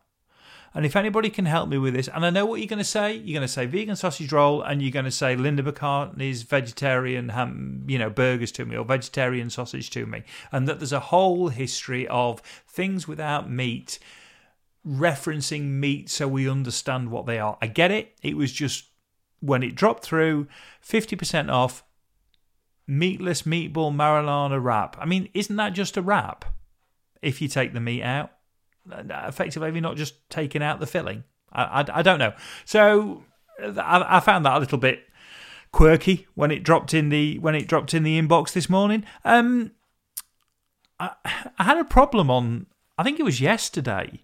And 0.74 0.84
if 0.84 0.94
anybody 0.94 1.30
can 1.30 1.46
help 1.46 1.70
me 1.70 1.78
with 1.78 1.94
this, 1.94 2.06
and 2.06 2.26
I 2.26 2.30
know 2.30 2.44
what 2.44 2.60
you're 2.60 2.68
going 2.68 2.80
to 2.80 2.84
say, 2.84 3.14
you're 3.14 3.38
going 3.38 3.46
to 3.46 3.52
say 3.52 3.64
vegan 3.64 3.96
sausage 3.96 4.30
roll, 4.30 4.60
and 4.60 4.82
you're 4.82 4.90
going 4.90 5.06
to 5.06 5.10
say 5.10 5.36
Linda 5.36 5.62
McCartney's 5.62 6.42
vegetarian 6.42 7.30
ham, 7.30 7.84
you 7.86 7.98
know, 7.98 8.10
burgers 8.10 8.52
to 8.52 8.66
me 8.66 8.76
or 8.76 8.84
vegetarian 8.84 9.48
sausage 9.48 9.88
to 9.90 10.04
me, 10.04 10.24
and 10.52 10.68
that 10.68 10.80
there's 10.80 10.92
a 10.92 11.00
whole 11.00 11.48
history 11.48 12.06
of 12.08 12.40
things 12.68 13.08
without 13.08 13.48
meat, 13.48 13.98
referencing 14.86 15.62
meat 15.62 16.10
so 16.10 16.28
we 16.28 16.48
understand 16.48 17.10
what 17.10 17.26
they 17.26 17.38
are. 17.38 17.58
I 17.60 17.66
get 17.66 17.90
it. 17.90 18.12
It 18.22 18.36
was 18.36 18.52
just 18.52 18.86
when 19.40 19.62
it 19.62 19.74
dropped 19.74 20.04
through, 20.04 20.46
50% 20.86 21.50
off, 21.50 21.84
meatless 22.86 23.42
meatball 23.42 23.94
marinara 23.94 24.62
wrap. 24.62 24.96
I 24.98 25.06
mean, 25.06 25.28
isn't 25.34 25.56
that 25.56 25.72
just 25.72 25.96
a 25.96 26.02
wrap 26.02 26.44
if 27.22 27.40
you 27.40 27.48
take 27.48 27.72
the 27.72 27.80
meat 27.80 28.02
out? 28.02 28.32
Effectively, 28.90 29.74
you 29.74 29.80
not 29.80 29.96
just 29.96 30.28
taken 30.28 30.62
out 30.62 30.80
the 30.80 30.86
filling? 30.86 31.24
I, 31.52 31.62
I, 31.62 31.84
I 31.98 32.02
don't 32.02 32.18
know. 32.18 32.34
So 32.64 33.24
I, 33.60 34.16
I, 34.16 34.20
found 34.20 34.44
that 34.44 34.56
a 34.56 34.60
little 34.60 34.78
bit 34.78 35.04
quirky 35.72 36.26
when 36.34 36.50
it 36.50 36.62
dropped 36.62 36.92
in 36.92 37.08
the 37.08 37.38
when 37.38 37.54
it 37.54 37.68
dropped 37.68 37.94
in 37.94 38.02
the 38.02 38.20
inbox 38.20 38.52
this 38.52 38.68
morning. 38.68 39.04
Um, 39.24 39.72
I, 41.00 41.12
I 41.58 41.64
had 41.64 41.78
a 41.78 41.84
problem 41.84 42.30
on. 42.30 42.66
I 42.98 43.02
think 43.02 43.18
it 43.18 43.24
was 43.24 43.40
yesterday. 43.40 44.23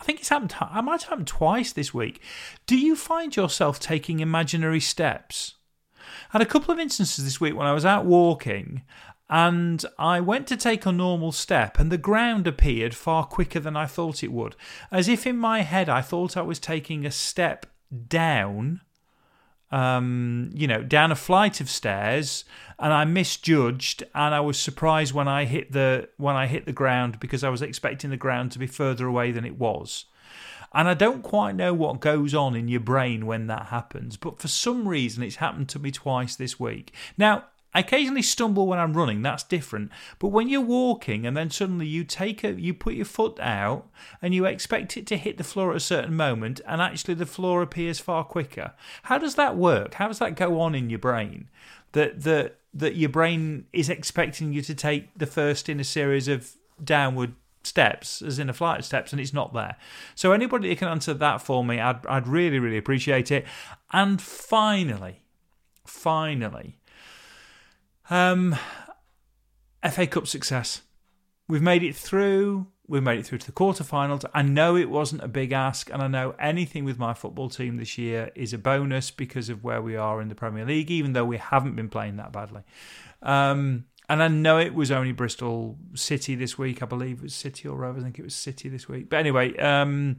I 0.00 0.04
think 0.04 0.20
it's 0.20 0.30
happened. 0.30 0.54
I 0.58 0.80
might 0.80 1.02
have 1.02 1.10
happened 1.10 1.26
twice 1.26 1.72
this 1.72 1.92
week. 1.92 2.22
Do 2.66 2.76
you 2.78 2.96
find 2.96 3.36
yourself 3.36 3.78
taking 3.78 4.20
imaginary 4.20 4.80
steps? 4.80 5.56
I 5.98 6.38
had 6.38 6.42
a 6.42 6.46
couple 6.46 6.72
of 6.72 6.80
instances 6.80 7.24
this 7.24 7.40
week 7.40 7.54
when 7.54 7.66
I 7.66 7.74
was 7.74 7.84
out 7.84 8.06
walking 8.06 8.82
and 9.28 9.84
I 9.96 10.20
went 10.20 10.48
to 10.48 10.56
take 10.56 10.84
a 10.84 10.90
normal 10.90 11.30
step, 11.30 11.78
and 11.78 11.92
the 11.92 11.96
ground 11.96 12.48
appeared 12.48 12.96
far 12.96 13.24
quicker 13.24 13.60
than 13.60 13.76
I 13.76 13.86
thought 13.86 14.24
it 14.24 14.32
would. 14.32 14.56
As 14.90 15.06
if 15.06 15.24
in 15.24 15.36
my 15.36 15.60
head 15.60 15.88
I 15.88 16.00
thought 16.00 16.36
I 16.36 16.42
was 16.42 16.58
taking 16.58 17.06
a 17.06 17.12
step 17.12 17.66
down, 18.08 18.80
um, 19.70 20.50
you 20.54 20.66
know, 20.66 20.82
down 20.82 21.12
a 21.12 21.16
flight 21.16 21.60
of 21.60 21.70
stairs, 21.70 22.44
and 22.78 22.92
I 22.92 23.04
misjudged, 23.04 24.02
and 24.14 24.34
I 24.34 24.40
was 24.40 24.58
surprised 24.58 25.12
when 25.12 25.28
I 25.28 25.44
hit 25.44 25.72
the 25.72 26.08
when 26.16 26.36
I 26.36 26.46
hit 26.46 26.66
the 26.66 26.72
ground 26.72 27.20
because 27.20 27.44
I 27.44 27.50
was 27.50 27.62
expecting 27.62 28.10
the 28.10 28.16
ground 28.16 28.52
to 28.52 28.58
be 28.58 28.66
further 28.66 29.06
away 29.06 29.32
than 29.32 29.44
it 29.44 29.58
was. 29.58 30.06
And 30.72 30.86
I 30.88 30.94
don't 30.94 31.22
quite 31.22 31.56
know 31.56 31.74
what 31.74 32.00
goes 32.00 32.32
on 32.32 32.54
in 32.54 32.68
your 32.68 32.80
brain 32.80 33.26
when 33.26 33.48
that 33.48 33.66
happens, 33.66 34.16
but 34.16 34.40
for 34.40 34.48
some 34.48 34.86
reason 34.86 35.22
it's 35.22 35.36
happened 35.36 35.68
to 35.70 35.80
me 35.80 35.90
twice 35.90 36.36
this 36.36 36.60
week. 36.60 36.94
Now, 37.18 37.46
I 37.72 37.80
occasionally 37.80 38.22
stumble 38.22 38.66
when 38.66 38.78
I'm 38.78 38.96
running, 38.96 39.22
that's 39.22 39.44
different. 39.44 39.90
But 40.18 40.28
when 40.28 40.48
you're 40.48 40.60
walking 40.60 41.26
and 41.26 41.36
then 41.36 41.50
suddenly 41.50 41.86
you 41.86 42.04
take 42.04 42.42
a 42.42 42.52
you 42.52 42.74
put 42.74 42.94
your 42.94 43.04
foot 43.04 43.38
out 43.40 43.88
and 44.20 44.34
you 44.34 44.44
expect 44.44 44.96
it 44.96 45.06
to 45.08 45.16
hit 45.16 45.38
the 45.38 45.44
floor 45.44 45.70
at 45.70 45.76
a 45.76 45.80
certain 45.80 46.16
moment 46.16 46.60
and 46.66 46.80
actually 46.80 47.14
the 47.14 47.26
floor 47.26 47.62
appears 47.62 48.00
far 48.00 48.24
quicker. 48.24 48.72
How 49.04 49.18
does 49.18 49.36
that 49.36 49.56
work? 49.56 49.94
How 49.94 50.08
does 50.08 50.18
that 50.18 50.36
go 50.36 50.60
on 50.60 50.74
in 50.74 50.90
your 50.90 50.98
brain? 50.98 51.48
That 51.92 52.22
that 52.22 52.56
that 52.74 52.96
your 52.96 53.08
brain 53.08 53.66
is 53.72 53.88
expecting 53.88 54.52
you 54.52 54.62
to 54.62 54.74
take 54.74 55.16
the 55.16 55.26
first 55.26 55.68
in 55.68 55.80
a 55.80 55.84
series 55.84 56.28
of 56.28 56.52
downward 56.82 57.34
steps, 57.62 58.22
as 58.22 58.38
in 58.38 58.48
a 58.48 58.52
flight 58.52 58.80
of 58.80 58.84
steps, 58.84 59.12
and 59.12 59.20
it's 59.20 59.32
not 59.32 59.52
there. 59.52 59.76
So 60.14 60.32
anybody 60.32 60.68
that 60.68 60.78
can 60.78 60.88
answer 60.88 61.14
that 61.14 61.42
for 61.42 61.64
me, 61.64 61.80
I'd, 61.80 62.04
I'd 62.06 62.26
really, 62.26 62.58
really 62.58 62.78
appreciate 62.78 63.30
it. 63.30 63.44
And 63.92 64.20
finally, 64.20 65.22
finally, 65.84 66.78
um, 68.10 68.56
FA 69.88 70.06
Cup 70.06 70.26
success. 70.26 70.82
We've 71.48 71.62
made 71.62 71.82
it 71.82 71.96
through. 71.96 72.66
We've 72.86 73.02
made 73.02 73.20
it 73.20 73.26
through 73.26 73.38
to 73.38 73.46
the 73.46 73.52
quarterfinals. 73.52 74.24
I 74.34 74.42
know 74.42 74.76
it 74.76 74.90
wasn't 74.90 75.22
a 75.22 75.28
big 75.28 75.52
ask, 75.52 75.90
and 75.90 76.02
I 76.02 76.08
know 76.08 76.34
anything 76.40 76.84
with 76.84 76.98
my 76.98 77.14
football 77.14 77.48
team 77.48 77.76
this 77.76 77.96
year 77.96 78.30
is 78.34 78.52
a 78.52 78.58
bonus 78.58 79.12
because 79.12 79.48
of 79.48 79.62
where 79.62 79.80
we 79.80 79.96
are 79.96 80.20
in 80.20 80.28
the 80.28 80.34
Premier 80.34 80.64
League, 80.64 80.90
even 80.90 81.12
though 81.12 81.24
we 81.24 81.36
haven't 81.36 81.76
been 81.76 81.88
playing 81.88 82.16
that 82.16 82.32
badly. 82.32 82.62
Um, 83.22 83.84
and 84.08 84.20
I 84.20 84.26
know 84.26 84.58
it 84.58 84.74
was 84.74 84.90
only 84.90 85.12
Bristol 85.12 85.78
City 85.94 86.34
this 86.34 86.58
week. 86.58 86.82
I 86.82 86.86
believe 86.86 87.18
it 87.18 87.22
was 87.22 87.34
City 87.34 87.68
or 87.68 87.76
Rovers. 87.76 88.02
I 88.02 88.06
think 88.06 88.18
it 88.18 88.24
was 88.24 88.34
City 88.34 88.68
this 88.68 88.88
week. 88.88 89.08
But 89.08 89.20
anyway, 89.20 89.56
um, 89.58 90.18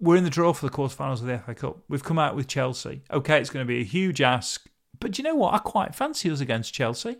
we're 0.00 0.16
in 0.16 0.24
the 0.24 0.30
draw 0.30 0.54
for 0.54 0.66
the 0.66 0.72
quarterfinals 0.72 1.20
of 1.20 1.26
the 1.26 1.38
FA 1.38 1.54
Cup. 1.54 1.78
We've 1.88 2.02
come 2.02 2.18
out 2.18 2.34
with 2.34 2.48
Chelsea. 2.48 3.02
Okay, 3.10 3.38
it's 3.38 3.50
going 3.50 3.66
to 3.66 3.68
be 3.68 3.82
a 3.82 3.84
huge 3.84 4.22
ask. 4.22 4.66
But 5.02 5.12
do 5.12 5.22
you 5.22 5.28
know 5.28 5.34
what? 5.34 5.52
I 5.52 5.58
quite 5.58 5.94
fancy 5.94 6.30
us 6.30 6.40
against 6.40 6.72
Chelsea. 6.72 7.16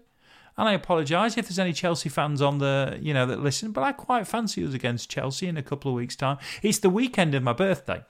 And 0.57 0.69
I 0.69 0.73
apologise 0.73 1.37
if 1.37 1.49
there's 1.49 1.59
any 1.59 1.73
Chelsea 1.73 2.09
fans 2.09 2.41
on 2.41 2.59
the, 2.59 2.99
you 3.01 3.13
know, 3.13 3.27
that 3.27 3.41
listen, 3.41 3.73
but 3.73 3.83
I 3.83 3.93
quite 3.93 4.27
fancy 4.27 4.65
us 4.65 4.75
against 4.75 5.11
Chelsea 5.11 5.49
in 5.49 5.57
a 5.57 5.63
couple 5.63 5.91
of 5.91 5.97
weeks' 5.97 6.15
time. 6.15 6.39
It's 6.63 6.79
the 6.79 6.91
weekend 6.91 7.35
of 7.35 7.43
my 7.43 7.55
birthday 7.55 8.05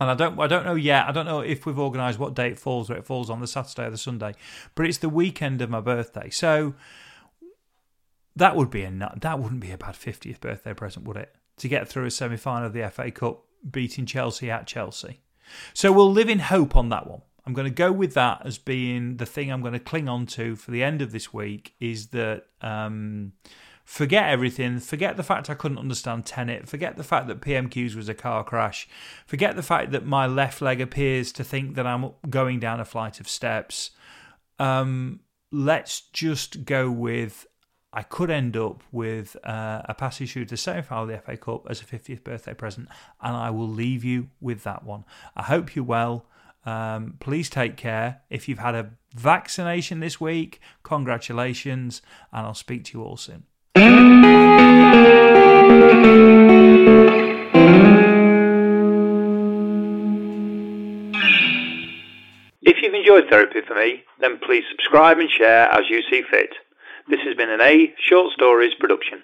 and 0.00 0.10
I 0.10 0.14
don't 0.14 0.38
I 0.38 0.46
don't 0.46 0.64
know 0.64 0.74
yet. 0.74 1.08
I 1.08 1.12
don't 1.12 1.26
know 1.26 1.40
if 1.40 1.66
we've 1.66 1.78
organised 1.78 2.18
what 2.18 2.34
day 2.34 2.48
it 2.48 2.58
falls, 2.58 2.88
whether 2.88 3.00
it 3.00 3.06
falls 3.06 3.30
on 3.30 3.40
the 3.40 3.46
Saturday 3.46 3.86
or 3.86 3.90
the 3.90 3.98
Sunday, 3.98 4.34
but 4.74 4.86
it's 4.86 4.98
the 4.98 5.08
weekend 5.08 5.60
of 5.60 5.70
my 5.70 5.80
birthday, 5.80 6.30
so 6.30 6.74
that 8.36 8.54
would 8.54 8.70
be 8.70 8.82
a 8.82 9.12
that 9.20 9.40
wouldn't 9.40 9.60
be 9.60 9.72
a 9.72 9.78
bad 9.78 9.96
fiftieth 9.96 10.40
birthday 10.40 10.74
present, 10.74 11.06
would 11.06 11.16
it? 11.16 11.34
To 11.58 11.68
get 11.68 11.88
through 11.88 12.04
a 12.04 12.10
semi 12.10 12.36
final 12.36 12.66
of 12.66 12.72
the 12.72 12.88
FA 12.88 13.10
Cup, 13.10 13.42
beating 13.68 14.06
Chelsea 14.06 14.50
at 14.50 14.66
Chelsea. 14.66 15.20
So 15.74 15.90
we'll 15.90 16.12
live 16.12 16.28
in 16.28 16.38
hope 16.38 16.76
on 16.76 16.90
that 16.90 17.08
one. 17.08 17.22
I'm 17.48 17.54
going 17.54 17.64
to 17.64 17.74
go 17.74 17.90
with 17.90 18.12
that 18.12 18.42
as 18.44 18.58
being 18.58 19.16
the 19.16 19.24
thing 19.24 19.50
I'm 19.50 19.62
going 19.62 19.72
to 19.72 19.78
cling 19.78 20.06
on 20.06 20.26
to 20.26 20.54
for 20.54 20.70
the 20.70 20.82
end 20.82 21.00
of 21.00 21.12
this 21.12 21.32
week. 21.32 21.74
Is 21.80 22.08
that 22.08 22.44
um, 22.60 23.32
Forget 23.86 24.28
everything. 24.28 24.80
Forget 24.80 25.16
the 25.16 25.22
fact 25.22 25.48
I 25.48 25.54
couldn't 25.54 25.78
understand 25.78 26.26
Tenet. 26.26 26.68
Forget 26.68 26.98
the 26.98 27.02
fact 27.02 27.26
that 27.28 27.40
PMQs 27.40 27.94
was 27.94 28.06
a 28.06 28.12
car 28.12 28.44
crash. 28.44 28.86
Forget 29.24 29.56
the 29.56 29.62
fact 29.62 29.92
that 29.92 30.04
my 30.04 30.26
left 30.26 30.60
leg 30.60 30.82
appears 30.82 31.32
to 31.32 31.42
think 31.42 31.74
that 31.76 31.86
I'm 31.86 32.10
going 32.28 32.60
down 32.60 32.80
a 32.80 32.84
flight 32.84 33.18
of 33.18 33.26
steps. 33.30 33.92
Um, 34.58 35.20
let's 35.50 36.02
just 36.02 36.66
go 36.66 36.90
with 36.90 37.46
I 37.90 38.02
could 38.02 38.30
end 38.30 38.58
up 38.58 38.82
with 38.92 39.38
uh, 39.42 39.80
a 39.86 40.10
through 40.10 40.44
the 40.44 40.58
semi 40.58 40.82
final 40.82 41.04
of 41.04 41.08
the 41.08 41.18
FA 41.18 41.38
Cup 41.38 41.66
as 41.70 41.80
a 41.80 41.86
50th 41.86 42.22
birthday 42.22 42.52
present, 42.52 42.88
and 43.22 43.34
I 43.34 43.48
will 43.48 43.68
leave 43.70 44.04
you 44.04 44.28
with 44.38 44.64
that 44.64 44.84
one. 44.84 45.06
I 45.34 45.44
hope 45.44 45.74
you're 45.74 45.82
well. 45.86 46.26
Um, 46.64 47.14
please 47.20 47.48
take 47.48 47.76
care. 47.76 48.22
If 48.30 48.48
you've 48.48 48.58
had 48.58 48.74
a 48.74 48.90
vaccination 49.14 50.00
this 50.00 50.20
week, 50.20 50.60
congratulations, 50.82 52.02
and 52.32 52.46
I'll 52.46 52.54
speak 52.54 52.84
to 52.84 52.98
you 52.98 53.04
all 53.04 53.16
soon. 53.16 53.44
If 62.62 62.82
you've 62.82 62.94
enjoyed 62.94 63.30
Therapy 63.30 63.60
for 63.66 63.74
Me, 63.74 64.04
then 64.20 64.38
please 64.38 64.64
subscribe 64.70 65.18
and 65.18 65.30
share 65.30 65.70
as 65.72 65.88
you 65.88 66.02
see 66.10 66.22
fit. 66.30 66.54
This 67.08 67.20
has 67.20 67.34
been 67.36 67.48
an 67.48 67.60
A 67.60 67.94
Short 67.98 68.32
Stories 68.32 68.74
production. 68.78 69.22